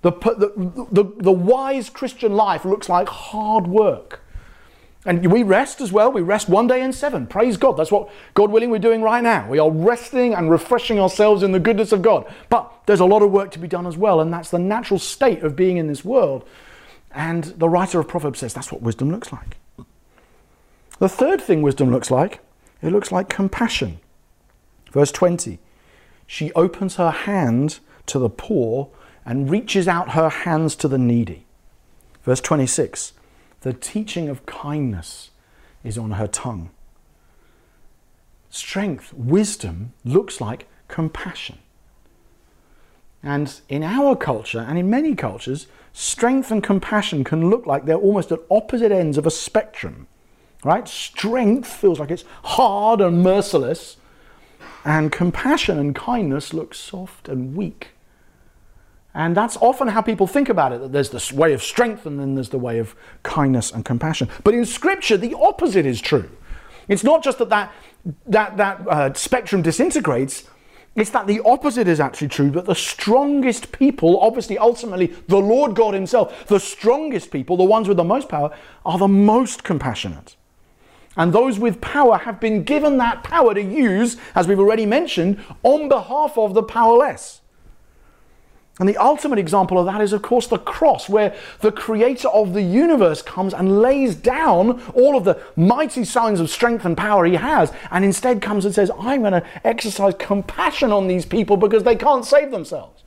the, 0.00 0.10
the, 0.10 0.86
the, 0.90 1.04
the 1.18 1.32
wise 1.32 1.88
Christian 1.88 2.34
life 2.34 2.64
looks 2.64 2.88
like 2.88 3.08
hard 3.08 3.66
work. 3.66 4.21
And 5.04 5.32
we 5.32 5.42
rest 5.42 5.80
as 5.80 5.90
well. 5.90 6.12
We 6.12 6.20
rest 6.20 6.48
one 6.48 6.68
day 6.68 6.80
in 6.80 6.92
seven. 6.92 7.26
Praise 7.26 7.56
God. 7.56 7.72
That's 7.72 7.90
what, 7.90 8.08
God 8.34 8.52
willing, 8.52 8.70
we're 8.70 8.78
doing 8.78 9.02
right 9.02 9.22
now. 9.22 9.48
We 9.48 9.58
are 9.58 9.70
resting 9.70 10.32
and 10.32 10.48
refreshing 10.48 11.00
ourselves 11.00 11.42
in 11.42 11.50
the 11.50 11.58
goodness 11.58 11.90
of 11.90 12.02
God. 12.02 12.32
But 12.48 12.72
there's 12.86 13.00
a 13.00 13.04
lot 13.04 13.22
of 13.22 13.32
work 13.32 13.50
to 13.52 13.58
be 13.58 13.66
done 13.66 13.86
as 13.86 13.96
well. 13.96 14.20
And 14.20 14.32
that's 14.32 14.50
the 14.50 14.60
natural 14.60 15.00
state 15.00 15.42
of 15.42 15.56
being 15.56 15.76
in 15.76 15.88
this 15.88 16.04
world. 16.04 16.46
And 17.10 17.44
the 17.44 17.68
writer 17.68 17.98
of 17.98 18.06
Proverbs 18.06 18.38
says 18.38 18.54
that's 18.54 18.70
what 18.70 18.80
wisdom 18.80 19.10
looks 19.10 19.32
like. 19.32 19.56
The 20.98 21.08
third 21.08 21.40
thing 21.40 21.62
wisdom 21.62 21.90
looks 21.90 22.10
like, 22.10 22.38
it 22.80 22.90
looks 22.90 23.10
like 23.10 23.28
compassion. 23.28 23.98
Verse 24.92 25.10
20 25.10 25.58
She 26.28 26.52
opens 26.52 26.94
her 26.96 27.10
hand 27.10 27.80
to 28.06 28.20
the 28.20 28.30
poor 28.30 28.88
and 29.24 29.50
reaches 29.50 29.88
out 29.88 30.10
her 30.10 30.28
hands 30.28 30.76
to 30.76 30.86
the 30.86 30.98
needy. 30.98 31.44
Verse 32.22 32.40
26 32.40 33.14
the 33.62 33.72
teaching 33.72 34.28
of 34.28 34.44
kindness 34.46 35.30
is 35.82 35.96
on 35.96 36.12
her 36.12 36.26
tongue. 36.26 36.70
Strength, 38.50 39.14
wisdom 39.14 39.94
looks 40.04 40.40
like 40.40 40.68
compassion. 40.88 41.58
And 43.22 43.60
in 43.68 43.82
our 43.82 44.16
culture 44.16 44.58
and 44.60 44.78
in 44.78 44.90
many 44.90 45.14
cultures, 45.14 45.68
strength 45.92 46.50
and 46.50 46.62
compassion 46.62 47.24
can 47.24 47.48
look 47.50 47.66
like 47.66 47.84
they're 47.84 47.96
almost 47.96 48.32
at 48.32 48.40
opposite 48.50 48.92
ends 48.92 49.16
of 49.16 49.26
a 49.26 49.30
spectrum. 49.30 50.08
Right? 50.64 50.86
Strength 50.86 51.68
feels 51.68 51.98
like 51.98 52.10
it's 52.10 52.24
hard 52.44 53.00
and 53.00 53.22
merciless, 53.22 53.96
and 54.84 55.10
compassion 55.12 55.78
and 55.78 55.94
kindness 55.94 56.52
look 56.52 56.74
soft 56.74 57.28
and 57.28 57.56
weak. 57.56 57.90
And 59.14 59.36
that's 59.36 59.56
often 59.58 59.88
how 59.88 60.00
people 60.00 60.26
think 60.26 60.48
about 60.48 60.72
it 60.72 60.80
that 60.80 60.92
there's 60.92 61.10
this 61.10 61.32
way 61.32 61.52
of 61.52 61.62
strength 61.62 62.06
and 62.06 62.18
then 62.18 62.34
there's 62.34 62.48
the 62.48 62.58
way 62.58 62.78
of 62.78 62.94
kindness 63.22 63.70
and 63.70 63.84
compassion. 63.84 64.28
But 64.42 64.54
in 64.54 64.64
Scripture, 64.64 65.16
the 65.16 65.34
opposite 65.34 65.84
is 65.84 66.00
true. 66.00 66.30
It's 66.88 67.04
not 67.04 67.22
just 67.22 67.38
that 67.38 67.50
that, 67.50 67.72
that, 68.26 68.56
that 68.56 68.88
uh, 68.88 69.12
spectrum 69.14 69.62
disintegrates, 69.62 70.44
it's 70.94 71.10
that 71.10 71.26
the 71.26 71.40
opposite 71.44 71.88
is 71.88 72.00
actually 72.00 72.28
true, 72.28 72.50
that 72.50 72.66
the 72.66 72.74
strongest 72.74 73.72
people, 73.72 74.18
obviously, 74.20 74.58
ultimately, 74.58 75.06
the 75.28 75.38
Lord 75.38 75.74
God 75.74 75.94
Himself, 75.94 76.46
the 76.46 76.60
strongest 76.60 77.30
people, 77.30 77.56
the 77.56 77.64
ones 77.64 77.88
with 77.88 77.96
the 77.96 78.04
most 78.04 78.28
power, 78.28 78.54
are 78.84 78.98
the 78.98 79.08
most 79.08 79.62
compassionate. 79.62 80.36
And 81.16 81.32
those 81.32 81.58
with 81.58 81.80
power 81.80 82.16
have 82.16 82.40
been 82.40 82.64
given 82.64 82.96
that 82.98 83.22
power 83.22 83.52
to 83.52 83.62
use, 83.62 84.16
as 84.34 84.48
we've 84.48 84.58
already 84.58 84.86
mentioned, 84.86 85.42
on 85.62 85.88
behalf 85.88 86.38
of 86.38 86.54
the 86.54 86.62
powerless. 86.62 87.41
And 88.82 88.88
the 88.88 88.96
ultimate 88.96 89.38
example 89.38 89.78
of 89.78 89.86
that 89.86 90.00
is, 90.00 90.12
of 90.12 90.22
course, 90.22 90.48
the 90.48 90.58
cross, 90.58 91.08
where 91.08 91.36
the 91.60 91.70
creator 91.70 92.26
of 92.26 92.52
the 92.52 92.62
universe 92.62 93.22
comes 93.22 93.54
and 93.54 93.80
lays 93.80 94.16
down 94.16 94.82
all 94.94 95.16
of 95.16 95.22
the 95.22 95.40
mighty 95.54 96.02
signs 96.02 96.40
of 96.40 96.50
strength 96.50 96.84
and 96.84 96.96
power 96.96 97.24
he 97.24 97.36
has, 97.36 97.72
and 97.92 98.04
instead 98.04 98.42
comes 98.42 98.64
and 98.64 98.74
says, 98.74 98.90
I'm 98.98 99.20
going 99.20 99.34
to 99.34 99.44
exercise 99.62 100.14
compassion 100.18 100.90
on 100.90 101.06
these 101.06 101.24
people 101.24 101.56
because 101.56 101.84
they 101.84 101.94
can't 101.94 102.24
save 102.24 102.50
themselves. 102.50 103.04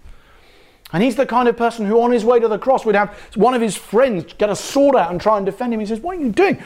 And 0.93 1.03
he's 1.03 1.17
the 1.17 1.25
kind 1.25 1.49
of 1.49 1.57
person 1.57 1.85
who, 1.85 2.01
on 2.01 2.13
his 2.13 2.23
way 2.23 2.39
to 2.39 2.47
the 2.47 2.57
cross, 2.57 2.85
would 2.85 2.95
have 2.95 3.13
one 3.35 3.53
of 3.53 3.61
his 3.61 3.75
friends 3.75 4.31
get 4.37 4.49
a 4.49 4.55
sword 4.55 4.95
out 4.95 5.11
and 5.11 5.19
try 5.19 5.35
and 5.35 5.45
defend 5.45 5.73
him. 5.73 5.81
He 5.81 5.85
says, 5.85 5.99
What 5.99 6.15
are 6.15 6.21
you 6.21 6.31
doing? 6.31 6.63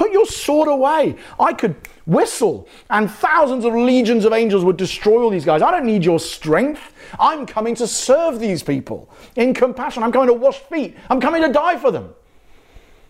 Put 0.00 0.12
your 0.12 0.24
sword 0.24 0.66
away. 0.66 1.14
I 1.38 1.52
could 1.52 1.76
whistle, 2.06 2.66
and 2.88 3.10
thousands 3.10 3.66
of 3.66 3.74
legions 3.74 4.24
of 4.24 4.32
angels 4.32 4.64
would 4.64 4.78
destroy 4.78 5.22
all 5.22 5.28
these 5.28 5.44
guys. 5.44 5.60
I 5.60 5.70
don't 5.70 5.84
need 5.84 6.06
your 6.06 6.18
strength. 6.18 6.94
I'm 7.18 7.44
coming 7.44 7.74
to 7.74 7.86
serve 7.86 8.40
these 8.40 8.62
people 8.62 9.10
in 9.36 9.52
compassion. 9.52 10.02
I'm 10.02 10.10
coming 10.10 10.28
to 10.28 10.32
wash 10.32 10.56
feet. 10.56 10.96
I'm 11.10 11.20
coming 11.20 11.42
to 11.42 11.52
die 11.52 11.76
for 11.76 11.90
them. 11.90 12.14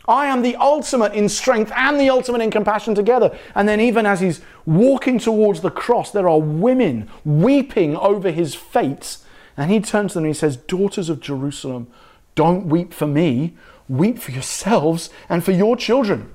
I 0.09 0.27
am 0.27 0.43
the 0.43 0.57
ultimate 0.57 1.15
in 1.15 1.29
strength 1.29 1.71
and 1.77 2.01
the 2.01 2.11
ultimate 2.11 2.41
in 2.41 2.51
compassion 2.51 2.97
together. 2.97 3.39
And 3.55 3.69
then, 3.69 3.81
even 3.81 4.05
as 4.05 4.19
he's 4.19 4.41
walking 4.67 5.21
towards 5.21 5.61
the 5.61 5.71
cross, 5.71 6.11
there 6.11 6.29
are 6.29 6.41
women 6.41 7.09
weeping 7.25 7.97
over 7.99 8.33
his 8.33 8.57
fate. 8.57 9.19
And 9.57 9.71
he 9.71 9.79
turns 9.79 10.15
to 10.15 10.15
them 10.17 10.25
and 10.25 10.35
he 10.35 10.37
says, 10.37 10.57
Daughters 10.57 11.09
of 11.09 11.21
Jerusalem, 11.21 11.87
don't 12.35 12.67
weep 12.67 12.93
for 12.93 13.07
me, 13.07 13.57
weep 13.89 14.19
for 14.19 14.33
yourselves 14.33 15.09
and 15.29 15.45
for 15.45 15.53
your 15.53 15.77
children. 15.77 16.35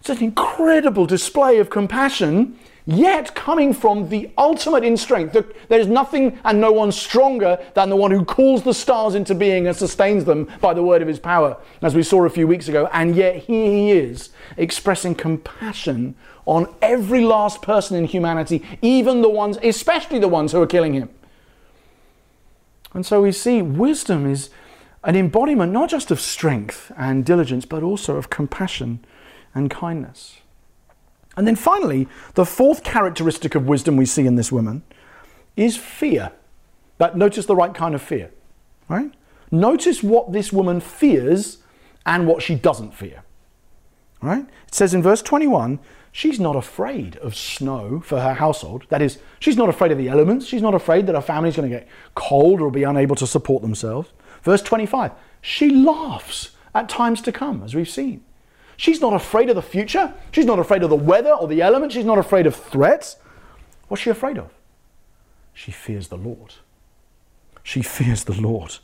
It's 0.00 0.08
an 0.08 0.18
incredible 0.22 1.04
display 1.04 1.58
of 1.58 1.68
compassion, 1.68 2.58
yet 2.86 3.34
coming 3.34 3.74
from 3.74 4.08
the 4.08 4.30
ultimate 4.38 4.82
in 4.82 4.96
strength. 4.96 5.36
There 5.68 5.78
is 5.78 5.86
nothing 5.86 6.38
and 6.42 6.58
no 6.58 6.72
one 6.72 6.90
stronger 6.90 7.58
than 7.74 7.90
the 7.90 7.96
one 7.96 8.10
who 8.10 8.24
calls 8.24 8.62
the 8.62 8.72
stars 8.72 9.14
into 9.14 9.34
being 9.34 9.66
and 9.66 9.76
sustains 9.76 10.24
them 10.24 10.48
by 10.62 10.72
the 10.72 10.82
word 10.82 11.02
of 11.02 11.08
his 11.08 11.18
power, 11.18 11.58
as 11.82 11.94
we 11.94 12.02
saw 12.02 12.24
a 12.24 12.30
few 12.30 12.46
weeks 12.46 12.66
ago. 12.66 12.88
And 12.92 13.14
yet 13.14 13.36
here 13.36 13.70
he 13.70 13.90
is 13.90 14.30
expressing 14.56 15.14
compassion 15.14 16.14
on 16.46 16.74
every 16.80 17.20
last 17.20 17.60
person 17.60 17.96
in 17.96 18.06
humanity, 18.06 18.64
even 18.80 19.20
the 19.20 19.28
ones, 19.28 19.58
especially 19.62 20.18
the 20.18 20.28
ones 20.28 20.52
who 20.52 20.62
are 20.62 20.66
killing 20.66 20.94
him. 20.94 21.10
And 22.94 23.04
so 23.04 23.20
we 23.22 23.32
see 23.32 23.60
wisdom 23.60 24.28
is 24.28 24.48
an 25.04 25.14
embodiment 25.14 25.72
not 25.72 25.90
just 25.90 26.10
of 26.10 26.20
strength 26.20 26.90
and 26.96 27.24
diligence, 27.24 27.66
but 27.66 27.82
also 27.82 28.16
of 28.16 28.30
compassion 28.30 29.04
and 29.54 29.70
kindness. 29.70 30.38
And 31.36 31.46
then 31.46 31.56
finally, 31.56 32.08
the 32.34 32.44
fourth 32.44 32.82
characteristic 32.82 33.54
of 33.54 33.66
wisdom 33.66 33.96
we 33.96 34.06
see 34.06 34.26
in 34.26 34.36
this 34.36 34.50
woman 34.50 34.82
is 35.56 35.76
fear. 35.76 36.32
But 36.98 37.16
notice 37.16 37.46
the 37.46 37.56
right 37.56 37.74
kind 37.74 37.94
of 37.94 38.02
fear, 38.02 38.30
right? 38.88 39.12
Notice 39.50 40.02
what 40.02 40.32
this 40.32 40.52
woman 40.52 40.80
fears 40.80 41.58
and 42.04 42.26
what 42.26 42.42
she 42.42 42.54
doesn't 42.54 42.94
fear. 42.94 43.22
Right? 44.22 44.46
It 44.68 44.74
says 44.74 44.92
in 44.92 45.02
verse 45.02 45.22
21 45.22 45.78
She's 46.12 46.40
not 46.40 46.56
afraid 46.56 47.16
of 47.18 47.36
snow 47.36 48.00
for 48.00 48.20
her 48.20 48.34
household. 48.34 48.84
That 48.88 49.00
is, 49.00 49.18
she's 49.38 49.56
not 49.56 49.68
afraid 49.68 49.92
of 49.92 49.98
the 49.98 50.08
elements. 50.08 50.46
She's 50.46 50.62
not 50.62 50.74
afraid 50.74 51.06
that 51.06 51.14
her 51.14 51.20
family's 51.20 51.56
going 51.56 51.70
to 51.70 51.76
get 51.76 51.88
cold 52.14 52.60
or 52.60 52.70
be 52.70 52.82
unable 52.82 53.14
to 53.16 53.26
support 53.26 53.62
themselves. 53.62 54.10
Verse 54.42 54.62
25, 54.62 55.12
she 55.40 55.70
laughs 55.70 56.50
at 56.74 56.88
times 56.88 57.22
to 57.22 57.32
come, 57.32 57.62
as 57.62 57.74
we've 57.74 57.88
seen. 57.88 58.24
She's 58.80 59.02
not 59.02 59.12
afraid 59.12 59.50
of 59.50 59.56
the 59.56 59.60
future. 59.60 60.14
She's 60.32 60.46
not 60.46 60.58
afraid 60.58 60.82
of 60.82 60.88
the 60.88 60.96
weather 60.96 61.34
or 61.34 61.46
the 61.46 61.60
elements. 61.60 61.94
She's 61.94 62.06
not 62.06 62.16
afraid 62.16 62.46
of 62.46 62.56
threats. 62.56 63.16
What's 63.88 64.02
she 64.02 64.08
afraid 64.08 64.38
of? 64.38 64.54
She 65.52 65.70
fears 65.70 66.08
the 66.08 66.16
Lord. 66.16 66.54
She 67.62 67.82
fears 67.82 68.24
the 68.24 68.40
Lord. 68.40 68.78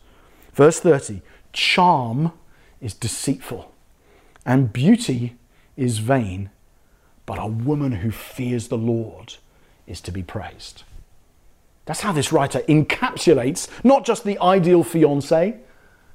Verse 0.52 0.80
30 0.80 1.22
charm 1.54 2.32
is 2.78 2.92
deceitful, 2.92 3.72
and 4.44 4.70
beauty 4.70 5.36
is 5.78 5.96
vain 5.96 6.50
but 7.24 7.38
a 7.38 7.46
woman 7.46 7.92
who 7.92 8.10
fears 8.10 8.68
the 8.68 8.76
Lord 8.76 9.36
is 9.86 10.02
to 10.02 10.12
be 10.12 10.22
praised. 10.22 10.82
That's 11.86 12.02
how 12.02 12.12
this 12.12 12.32
writer 12.32 12.60
encapsulates 12.68 13.70
not 13.82 14.04
just 14.04 14.24
the 14.24 14.38
ideal 14.42 14.84
fiance. 14.84 15.58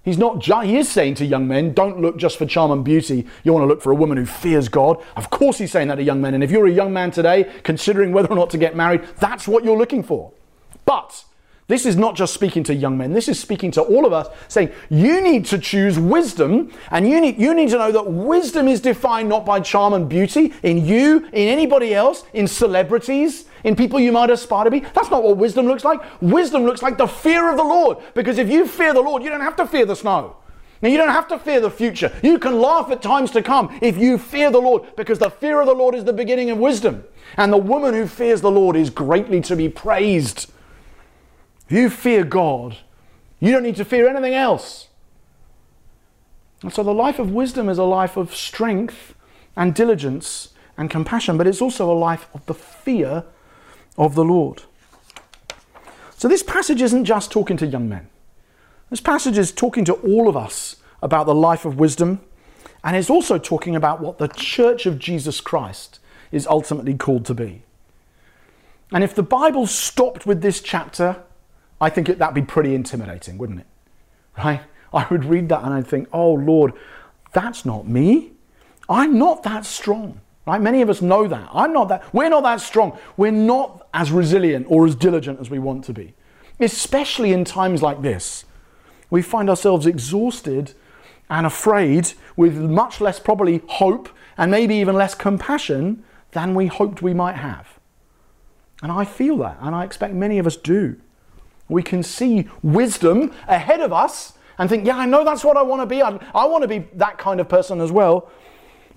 He's 0.04 0.18
not 0.18 0.44
he 0.66 0.78
is 0.78 0.90
saying 0.90 1.16
to 1.16 1.26
young 1.26 1.48
men, 1.48 1.74
don't 1.74 2.02
look 2.02 2.18
just 2.18 2.38
for 2.38 2.46
charm 2.48 2.72
and 2.72 2.84
beauty. 2.84 3.28
You 3.44 3.54
want 3.54 3.64
to 3.64 3.68
look 3.68 3.84
for 3.84 3.92
a 3.92 3.96
woman 3.96 4.18
who 4.18 4.26
fears 4.26 4.68
God. 4.68 5.04
Of 5.16 5.30
course 5.30 5.60
he's 5.60 5.72
saying 5.72 5.90
that 5.90 5.96
to 5.96 6.04
young 6.04 6.22
men. 6.22 6.34
And 6.34 6.44
if 6.44 6.50
you're 6.50 6.68
a 6.68 6.72
young 6.72 6.92
man 6.92 7.12
today 7.12 7.52
considering 7.64 8.12
whether 8.12 8.30
or 8.30 8.36
not 8.36 8.50
to 8.52 8.58
get 8.58 8.76
married, 8.76 9.04
that's 9.20 9.48
what 9.48 9.64
you're 9.64 9.78
looking 9.78 10.02
for. 10.02 10.32
But 10.86 11.24
this 11.68 11.86
is 11.86 11.96
not 11.96 12.16
just 12.16 12.34
speaking 12.34 12.64
to 12.64 12.74
young 12.74 12.98
men, 12.98 13.14
this 13.14 13.30
is 13.30 13.40
speaking 13.40 13.72
to 13.72 13.82
all 13.82 14.06
of 14.06 14.12
us, 14.12 14.28
saying 14.48 14.72
you 14.90 15.22
need 15.22 15.46
to 15.46 15.58
choose 15.58 15.98
wisdom, 15.98 16.70
and 16.90 17.08
you 17.08 17.22
need, 17.22 17.40
you 17.40 17.54
need 17.54 17.70
to 17.70 17.78
know 17.78 17.94
that 17.94 18.12
wisdom 18.12 18.68
is 18.68 18.82
defined 18.82 19.30
not 19.30 19.46
by 19.46 19.62
charm 19.62 19.94
and 19.94 20.10
beauty 20.10 20.54
in 20.64 20.86
you, 20.86 21.28
in 21.28 21.48
anybody 21.48 21.94
else, 21.94 22.26
in 22.34 22.46
celebrities, 22.48 23.46
in 23.64 23.76
people 23.76 24.00
you 24.00 24.12
might 24.12 24.30
aspire 24.30 24.66
to 24.66 24.72
be. 24.72 24.80
That's 24.80 25.10
not 25.10 25.24
what 25.24 25.38
wisdom 25.38 25.66
looks 25.66 25.84
like. 25.84 26.02
Wisdom 26.22 26.64
looks 26.64 26.82
like 26.82 26.98
the 26.98 27.08
fear 27.08 27.50
of 27.50 27.58
the 27.58 27.64
Lord, 27.64 27.98
because 28.14 28.38
if 28.38 28.50
you 28.50 28.68
fear 28.68 28.94
the 28.94 29.02
Lord, 29.02 29.24
you 29.24 29.30
don't 29.30 29.42
have 29.42 29.56
to 29.58 29.68
fear 29.68 29.86
the 29.86 29.96
snow. 29.96 30.38
Now, 30.82 30.90
you 30.90 30.98
don't 30.98 31.10
have 31.10 31.28
to 31.28 31.38
fear 31.38 31.60
the 31.60 31.70
future. 31.70 32.12
You 32.24 32.40
can 32.40 32.60
laugh 32.60 32.90
at 32.90 33.04
times 33.04 33.30
to 33.32 33.44
come 33.44 33.78
if 33.84 33.98
you 33.98 34.18
fear 34.18 34.50
the 34.50 34.60
Lord, 34.60 34.96
because 34.96 35.20
the 35.20 35.30
fear 35.30 35.62
of 35.62 35.68
the 35.68 35.76
Lord 35.76 35.94
is 35.94 36.06
the 36.06 36.14
beginning 36.14 36.50
of 36.50 36.58
wisdom. 36.58 37.04
And 37.38 37.54
the 37.54 37.58
woman 37.58 37.94
who 37.94 38.08
fears 38.08 38.42
the 38.42 38.50
Lord 38.50 38.76
is 38.76 38.90
greatly 38.90 39.42
to 39.42 39.56
be 39.56 39.70
praised. 39.70 40.52
If 41.68 41.72
you 41.72 41.90
fear 41.90 42.24
God, 42.24 42.78
you 43.40 43.52
don't 43.52 43.64
need 43.64 43.76
to 43.76 43.86
fear 43.86 44.10
anything 44.10 44.34
else. 44.34 44.88
And 46.64 46.74
so 46.74 46.84
the 46.84 46.94
life 46.94 47.20
of 47.20 47.32
wisdom 47.32 47.70
is 47.70 47.78
a 47.78 47.84
life 47.84 48.18
of 48.18 48.34
strength 48.36 49.14
and 49.56 49.76
diligence 49.76 50.50
and 50.78 50.90
compassion, 50.90 51.38
but 51.38 51.48
it's 51.48 51.62
also 51.62 51.92
a 51.92 51.94
life 51.94 52.28
of 52.34 52.46
the 52.48 52.54
fear 52.54 53.24
of 54.02 54.16
the 54.16 54.26
Lord. 54.26 54.64
So 56.18 56.28
this 56.28 56.42
passage 56.42 56.82
isn't 56.82 57.06
just 57.06 57.32
talking 57.32 57.56
to 57.58 57.68
young 57.68 57.88
men. 57.88 58.10
This 58.90 59.00
passage 59.00 59.38
is 59.38 59.52
talking 59.52 59.86
to 59.86 59.94
all 59.94 60.28
of 60.28 60.36
us 60.36 60.78
about 61.04 61.28
the 61.28 61.36
life 61.36 61.66
of 61.66 61.80
wisdom, 61.80 62.20
and 62.84 62.98
it's 62.98 63.12
also 63.12 63.38
talking 63.38 63.76
about 63.76 64.02
what 64.02 64.18
the 64.18 64.28
church 64.28 64.88
of 64.88 64.98
Jesus 64.98 65.40
Christ 65.40 66.00
is 66.32 66.48
ultimately 66.48 66.96
called 66.96 67.26
to 67.28 67.36
be. 67.36 67.62
And 68.92 69.04
if 69.04 69.14
the 69.14 69.24
Bible 69.24 69.68
stopped 69.68 70.26
with 70.26 70.42
this 70.42 70.62
chapter, 70.62 71.22
I 71.80 71.92
think 71.92 72.08
that'd 72.08 72.34
be 72.34 72.42
pretty 72.42 72.74
intimidating, 72.74 73.38
wouldn't 73.38 73.60
it? 73.60 73.68
Right? 74.36 74.62
I 74.94 75.06
would 75.10 75.26
read 75.26 75.48
that 75.50 75.64
and 75.64 75.74
I'd 75.74 75.88
think, 75.88 76.10
oh 76.12 76.34
Lord, 76.34 76.74
that's 77.34 77.66
not 77.66 77.88
me. 77.88 78.32
I'm 78.90 79.20
not 79.20 79.44
that 79.44 79.66
strong. 79.66 80.22
Right? 80.46 80.60
Many 80.60 80.82
of 80.82 80.90
us 80.90 81.02
know 81.02 81.28
that. 81.28 81.50
I'm 81.54 81.72
not 81.72 81.90
that. 81.90 82.14
We're 82.14 82.30
not 82.30 82.44
that 82.44 82.62
strong. 82.62 82.98
We're 83.16 83.32
not 83.32 83.88
as 83.94 84.12
resilient 84.12 84.66
or 84.70 84.86
as 84.86 84.96
diligent 84.96 85.40
as 85.40 85.50
we 85.50 85.60
want 85.60 85.84
to 85.86 85.94
be. 85.94 86.16
Especially 86.60 87.32
in 87.32 87.46
times 87.46 87.82
like 87.82 88.02
this. 88.02 88.46
We 89.10 89.22
find 89.22 89.50
ourselves 89.50 89.86
exhausted 89.86 90.74
and 91.30 91.46
afraid 91.46 92.14
with 92.36 92.58
much 92.58 93.00
less 93.02 93.20
probably 93.20 93.62
hope 93.68 94.10
and 94.38 94.50
maybe 94.50 94.76
even 94.76 94.96
less 94.96 95.14
compassion 95.14 96.04
than 96.32 96.56
we 96.56 96.68
hoped 96.68 97.02
we 97.02 97.14
might 97.14 97.36
have. 97.36 97.80
And 98.82 98.92
I 98.92 99.06
feel 99.06 99.38
that, 99.38 99.58
and 99.62 99.76
I 99.76 99.84
expect 99.84 100.14
many 100.14 100.40
of 100.40 100.48
us 100.48 100.56
do. 100.56 101.00
We 101.70 101.84
can 101.84 102.04
see 102.04 102.50
wisdom 102.64 103.32
ahead 103.48 103.80
of 103.80 103.94
us 103.94 104.34
and 104.58 104.70
think, 104.70 104.86
yeah, 104.86 104.98
I 104.98 105.06
know 105.06 105.24
that's 105.24 105.44
what 105.44 105.56
I 105.56 105.62
want 105.62 105.82
to 105.82 105.86
be. 105.86 106.02
I, 106.02 106.18
I 106.34 106.46
want 106.46 106.64
to 106.64 106.68
be 106.68 106.88
that 106.96 107.18
kind 107.18 107.40
of 107.40 107.48
person 107.48 107.80
as 107.80 107.92
well. 107.92 108.30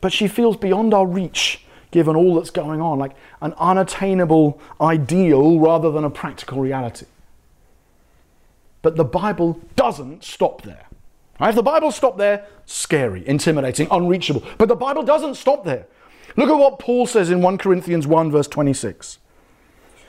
But 0.05 0.13
she 0.13 0.29
feels 0.29 0.59
beyond 0.59 0.93
our 0.93 1.07
reach 1.07 1.63
given 1.91 2.15
all 2.15 2.35
that's 2.35 2.51
going 2.51 2.83
on, 2.83 2.99
like 2.99 3.13
an 3.41 3.55
unattainable 3.57 4.61
ideal 4.79 5.59
rather 5.59 5.91
than 5.91 6.05
a 6.05 6.11
practical 6.11 6.61
reality. 6.61 7.07
But 8.83 8.97
the 8.97 9.05
Bible 9.05 9.59
doesn't 9.77 10.23
stop 10.23 10.61
there. 10.61 10.85
Right? 11.41 11.49
If 11.49 11.55
the 11.55 11.63
Bible 11.63 11.91
stopped 11.91 12.19
there, 12.19 12.45
scary, 12.67 13.27
intimidating, 13.27 13.89
unreachable. 13.91 14.43
But 14.59 14.69
the 14.69 14.75
Bible 14.75 15.05
doesn't 15.05 15.37
stop 15.37 15.65
there. 15.65 15.87
Look 16.37 16.51
at 16.51 16.59
what 16.59 16.79
Paul 16.79 17.07
says 17.07 17.31
in 17.31 17.41
1 17.41 17.57
Corinthians 17.57 18.07
1, 18.07 18.31
verse 18.31 18.49
26. 18.49 19.21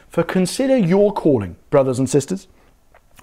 For 0.09 0.23
consider 0.23 0.75
your 0.75 1.13
calling, 1.13 1.55
brothers 1.69 1.99
and 1.99 2.09
sisters. 2.09 2.49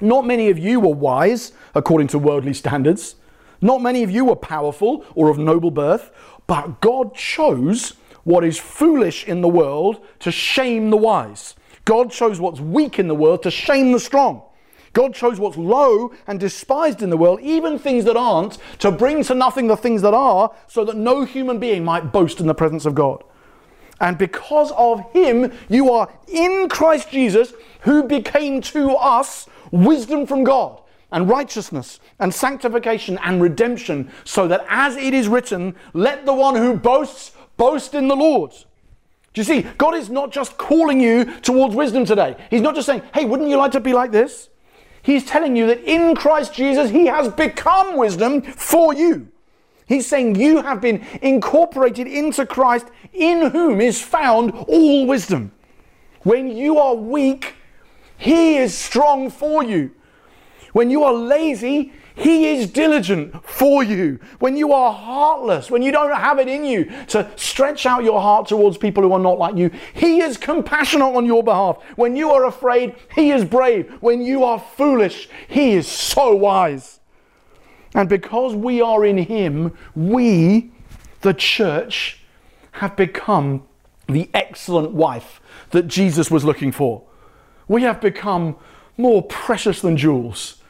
Not 0.00 0.24
many 0.24 0.48
of 0.48 0.58
you 0.58 0.80
were 0.80 0.94
wise 0.94 1.52
according 1.74 2.06
to 2.08 2.18
worldly 2.18 2.54
standards. 2.54 3.16
Not 3.62 3.80
many 3.80 4.02
of 4.02 4.10
you 4.10 4.24
were 4.24 4.36
powerful 4.36 5.06
or 5.14 5.30
of 5.30 5.38
noble 5.38 5.70
birth, 5.70 6.10
but 6.52 6.82
God 6.82 7.14
chose 7.14 7.94
what 8.24 8.44
is 8.44 8.58
foolish 8.58 9.26
in 9.26 9.40
the 9.40 9.48
world 9.48 10.04
to 10.18 10.30
shame 10.30 10.90
the 10.90 10.98
wise. 10.98 11.54
God 11.86 12.10
chose 12.10 12.40
what's 12.40 12.60
weak 12.60 12.98
in 12.98 13.08
the 13.08 13.14
world 13.14 13.42
to 13.44 13.50
shame 13.50 13.90
the 13.92 13.98
strong. 13.98 14.42
God 14.92 15.14
chose 15.14 15.40
what's 15.40 15.56
low 15.56 16.12
and 16.26 16.38
despised 16.38 17.00
in 17.00 17.08
the 17.08 17.16
world, 17.16 17.40
even 17.40 17.78
things 17.78 18.04
that 18.04 18.18
aren't, 18.18 18.58
to 18.80 18.92
bring 18.92 19.24
to 19.24 19.34
nothing 19.34 19.66
the 19.66 19.78
things 19.78 20.02
that 20.02 20.12
are, 20.12 20.54
so 20.66 20.84
that 20.84 20.96
no 20.98 21.24
human 21.24 21.58
being 21.58 21.86
might 21.86 22.12
boast 22.12 22.38
in 22.38 22.46
the 22.46 22.54
presence 22.54 22.84
of 22.84 22.94
God. 22.94 23.24
And 23.98 24.18
because 24.18 24.72
of 24.72 25.10
him, 25.14 25.54
you 25.70 25.90
are 25.90 26.12
in 26.28 26.68
Christ 26.68 27.08
Jesus, 27.08 27.54
who 27.80 28.02
became 28.02 28.60
to 28.60 28.90
us 28.90 29.46
wisdom 29.70 30.26
from 30.26 30.44
God 30.44 30.81
and 31.12 31.28
righteousness 31.28 32.00
and 32.18 32.34
sanctification 32.34 33.18
and 33.22 33.40
redemption, 33.40 34.10
so 34.24 34.48
that 34.48 34.64
as 34.68 34.96
it 34.96 35.14
is 35.14 35.28
written, 35.28 35.76
let 35.92 36.26
the 36.26 36.34
one 36.34 36.56
who 36.56 36.76
boasts 36.76 37.32
boast 37.56 37.94
in 37.94 38.08
the 38.08 38.16
Lord. 38.16 38.50
Do 39.34 39.40
you 39.40 39.44
see? 39.44 39.62
God 39.78 39.94
is 39.94 40.10
not 40.10 40.32
just 40.32 40.58
calling 40.58 41.00
you 41.00 41.24
towards 41.40 41.74
wisdom 41.74 42.04
today. 42.04 42.36
He's 42.50 42.60
not 42.60 42.74
just 42.74 42.86
saying, 42.86 43.02
hey, 43.14 43.24
wouldn't 43.24 43.48
you 43.48 43.56
like 43.56 43.72
to 43.72 43.80
be 43.80 43.92
like 43.92 44.10
this? 44.10 44.48
He's 45.02 45.24
telling 45.24 45.56
you 45.56 45.66
that 45.68 45.84
in 45.84 46.14
Christ 46.14 46.54
Jesus, 46.54 46.90
He 46.90 47.06
has 47.06 47.28
become 47.28 47.96
wisdom 47.96 48.42
for 48.42 48.94
you. 48.94 49.28
He's 49.86 50.06
saying 50.06 50.36
you 50.36 50.62
have 50.62 50.80
been 50.80 51.04
incorporated 51.20 52.06
into 52.06 52.46
Christ, 52.46 52.86
in 53.12 53.50
whom 53.50 53.80
is 53.80 54.00
found 54.00 54.52
all 54.52 55.06
wisdom. 55.06 55.52
When 56.22 56.56
you 56.56 56.78
are 56.78 56.94
weak, 56.94 57.54
he 58.16 58.56
is 58.56 58.76
strong 58.76 59.30
for 59.30 59.64
you. 59.64 59.90
When 60.72 60.90
you 60.90 61.04
are 61.04 61.12
lazy, 61.12 61.92
He 62.14 62.46
is 62.46 62.70
diligent 62.70 63.44
for 63.46 63.82
you. 63.82 64.18
When 64.38 64.56
you 64.56 64.72
are 64.72 64.92
heartless, 64.92 65.70
when 65.70 65.82
you 65.82 65.92
don't 65.92 66.14
have 66.14 66.38
it 66.38 66.48
in 66.48 66.64
you 66.64 66.90
to 67.08 67.30
stretch 67.36 67.86
out 67.86 68.04
your 68.04 68.20
heart 68.20 68.48
towards 68.48 68.78
people 68.78 69.02
who 69.02 69.12
are 69.12 69.18
not 69.18 69.38
like 69.38 69.56
you, 69.56 69.70
He 69.94 70.20
is 70.20 70.36
compassionate 70.36 71.14
on 71.14 71.26
your 71.26 71.42
behalf. 71.42 71.82
When 71.96 72.16
you 72.16 72.30
are 72.30 72.46
afraid, 72.46 72.94
He 73.14 73.30
is 73.30 73.44
brave. 73.44 73.90
When 74.00 74.22
you 74.22 74.44
are 74.44 74.58
foolish, 74.58 75.28
He 75.48 75.72
is 75.72 75.86
so 75.86 76.34
wise. 76.34 77.00
And 77.94 78.08
because 78.08 78.54
we 78.54 78.80
are 78.80 79.04
in 79.04 79.18
Him, 79.18 79.76
we, 79.94 80.72
the 81.20 81.34
church, 81.34 82.20
have 82.72 82.96
become 82.96 83.64
the 84.06 84.30
excellent 84.32 84.92
wife 84.92 85.40
that 85.70 85.86
Jesus 85.86 86.30
was 86.30 86.44
looking 86.44 86.72
for. 86.72 87.02
We 87.68 87.82
have 87.82 88.00
become 88.00 88.56
more 88.96 89.22
precious 89.22 89.80
than 89.80 89.96
jewels. 89.96 90.61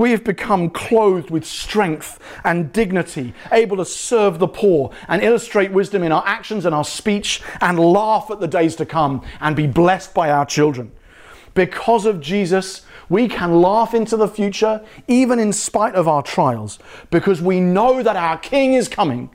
We 0.00 0.12
have 0.12 0.24
become 0.24 0.70
clothed 0.70 1.28
with 1.28 1.44
strength 1.44 2.18
and 2.42 2.72
dignity, 2.72 3.34
able 3.52 3.76
to 3.76 3.84
serve 3.84 4.38
the 4.38 4.48
poor 4.48 4.92
and 5.08 5.22
illustrate 5.22 5.72
wisdom 5.72 6.02
in 6.02 6.10
our 6.10 6.22
actions 6.26 6.64
and 6.64 6.74
our 6.74 6.86
speech, 6.86 7.42
and 7.60 7.78
laugh 7.78 8.30
at 8.30 8.40
the 8.40 8.48
days 8.48 8.76
to 8.76 8.86
come 8.86 9.22
and 9.42 9.54
be 9.54 9.66
blessed 9.66 10.14
by 10.14 10.30
our 10.30 10.46
children. 10.46 10.90
Because 11.52 12.06
of 12.06 12.22
Jesus, 12.22 12.86
we 13.10 13.28
can 13.28 13.60
laugh 13.60 13.92
into 13.92 14.16
the 14.16 14.26
future, 14.26 14.82
even 15.06 15.38
in 15.38 15.52
spite 15.52 15.94
of 15.94 16.08
our 16.08 16.22
trials, 16.22 16.78
because 17.10 17.42
we 17.42 17.60
know 17.60 18.02
that 18.02 18.16
our 18.16 18.38
King 18.38 18.72
is 18.72 18.88
coming 18.88 19.28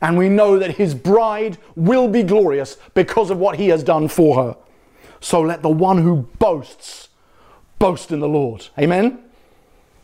and 0.00 0.16
we 0.16 0.30
know 0.30 0.58
that 0.58 0.76
his 0.76 0.94
bride 0.94 1.58
will 1.74 2.08
be 2.08 2.22
glorious 2.22 2.78
because 2.94 3.28
of 3.28 3.36
what 3.36 3.58
he 3.58 3.68
has 3.68 3.82
done 3.82 4.08
for 4.08 4.42
her. 4.42 4.56
So 5.20 5.42
let 5.42 5.60
the 5.60 5.68
one 5.68 5.98
who 5.98 6.26
boasts 6.38 7.10
boast 7.78 8.10
in 8.10 8.20
the 8.20 8.28
Lord. 8.28 8.68
Amen. 8.78 9.25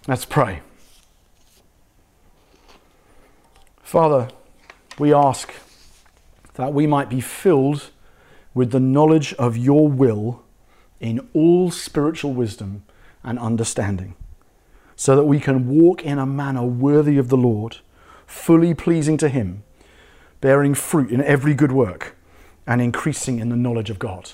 Let's 0.09 0.25
pray. 0.25 0.62
Father, 3.85 4.31
we 4.99 5.15
ask 5.15 5.53
that 6.55 6.73
we 6.73 6.88
might 6.88 7.09
be 7.09 7.21
filled 7.21 7.91
with 8.53 8.73
the 8.73 8.81
knowledge 8.81 9.33
of 9.35 9.57
your 9.57 9.87
will 9.87 10.43
in 10.99 11.29
all 11.33 11.71
spiritual 11.71 12.33
wisdom 12.33 12.83
and 13.23 13.38
understanding, 13.38 14.17
so 14.97 15.15
that 15.15 15.25
we 15.25 15.38
can 15.38 15.69
walk 15.69 16.03
in 16.03 16.19
a 16.19 16.27
manner 16.27 16.65
worthy 16.65 17.17
of 17.17 17.29
the 17.29 17.37
Lord, 17.37 17.77
fully 18.27 18.75
pleasing 18.75 19.17
to 19.19 19.29
him, 19.29 19.62
bearing 20.41 20.75
fruit 20.75 21.12
in 21.12 21.23
every 21.23 21.55
good 21.55 21.71
work, 21.71 22.17
and 22.67 22.83
increasing 22.83 23.38
in 23.38 23.51
the 23.51 23.57
knowledge 23.57 23.88
of 23.88 24.01
God. 24.01 24.33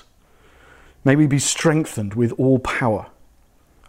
May 1.03 1.15
we 1.15 1.27
be 1.27 1.37
strengthened 1.37 2.15
with 2.15 2.31
all 2.39 2.57
power 2.57 3.11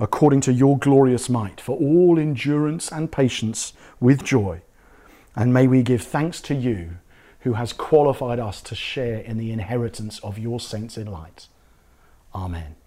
according 0.01 0.41
to 0.41 0.53
your 0.53 0.79
glorious 0.79 1.29
might, 1.29 1.61
for 1.61 1.77
all 1.77 2.19
endurance 2.19 2.91
and 2.91 3.13
patience 3.13 3.75
with 4.01 4.25
joy. 4.25 4.63
And 5.37 5.55
may 5.55 5.67
we 5.69 5.83
give 5.83 6.03
thanks 6.03 6.41
to 6.43 6.55
you 6.55 6.97
who 7.41 7.53
has 7.53 7.73
qualified 7.73 8.41
us 8.41 8.61
to 8.63 8.75
share 8.75 9.19
in 9.19 9.39
the 9.39 9.53
inheritance 9.53 10.19
of 10.21 10.39
your 10.39 10.59
saints 10.59 10.97
in 10.97 11.07
light. 11.07 11.47
Amen. 12.35 12.80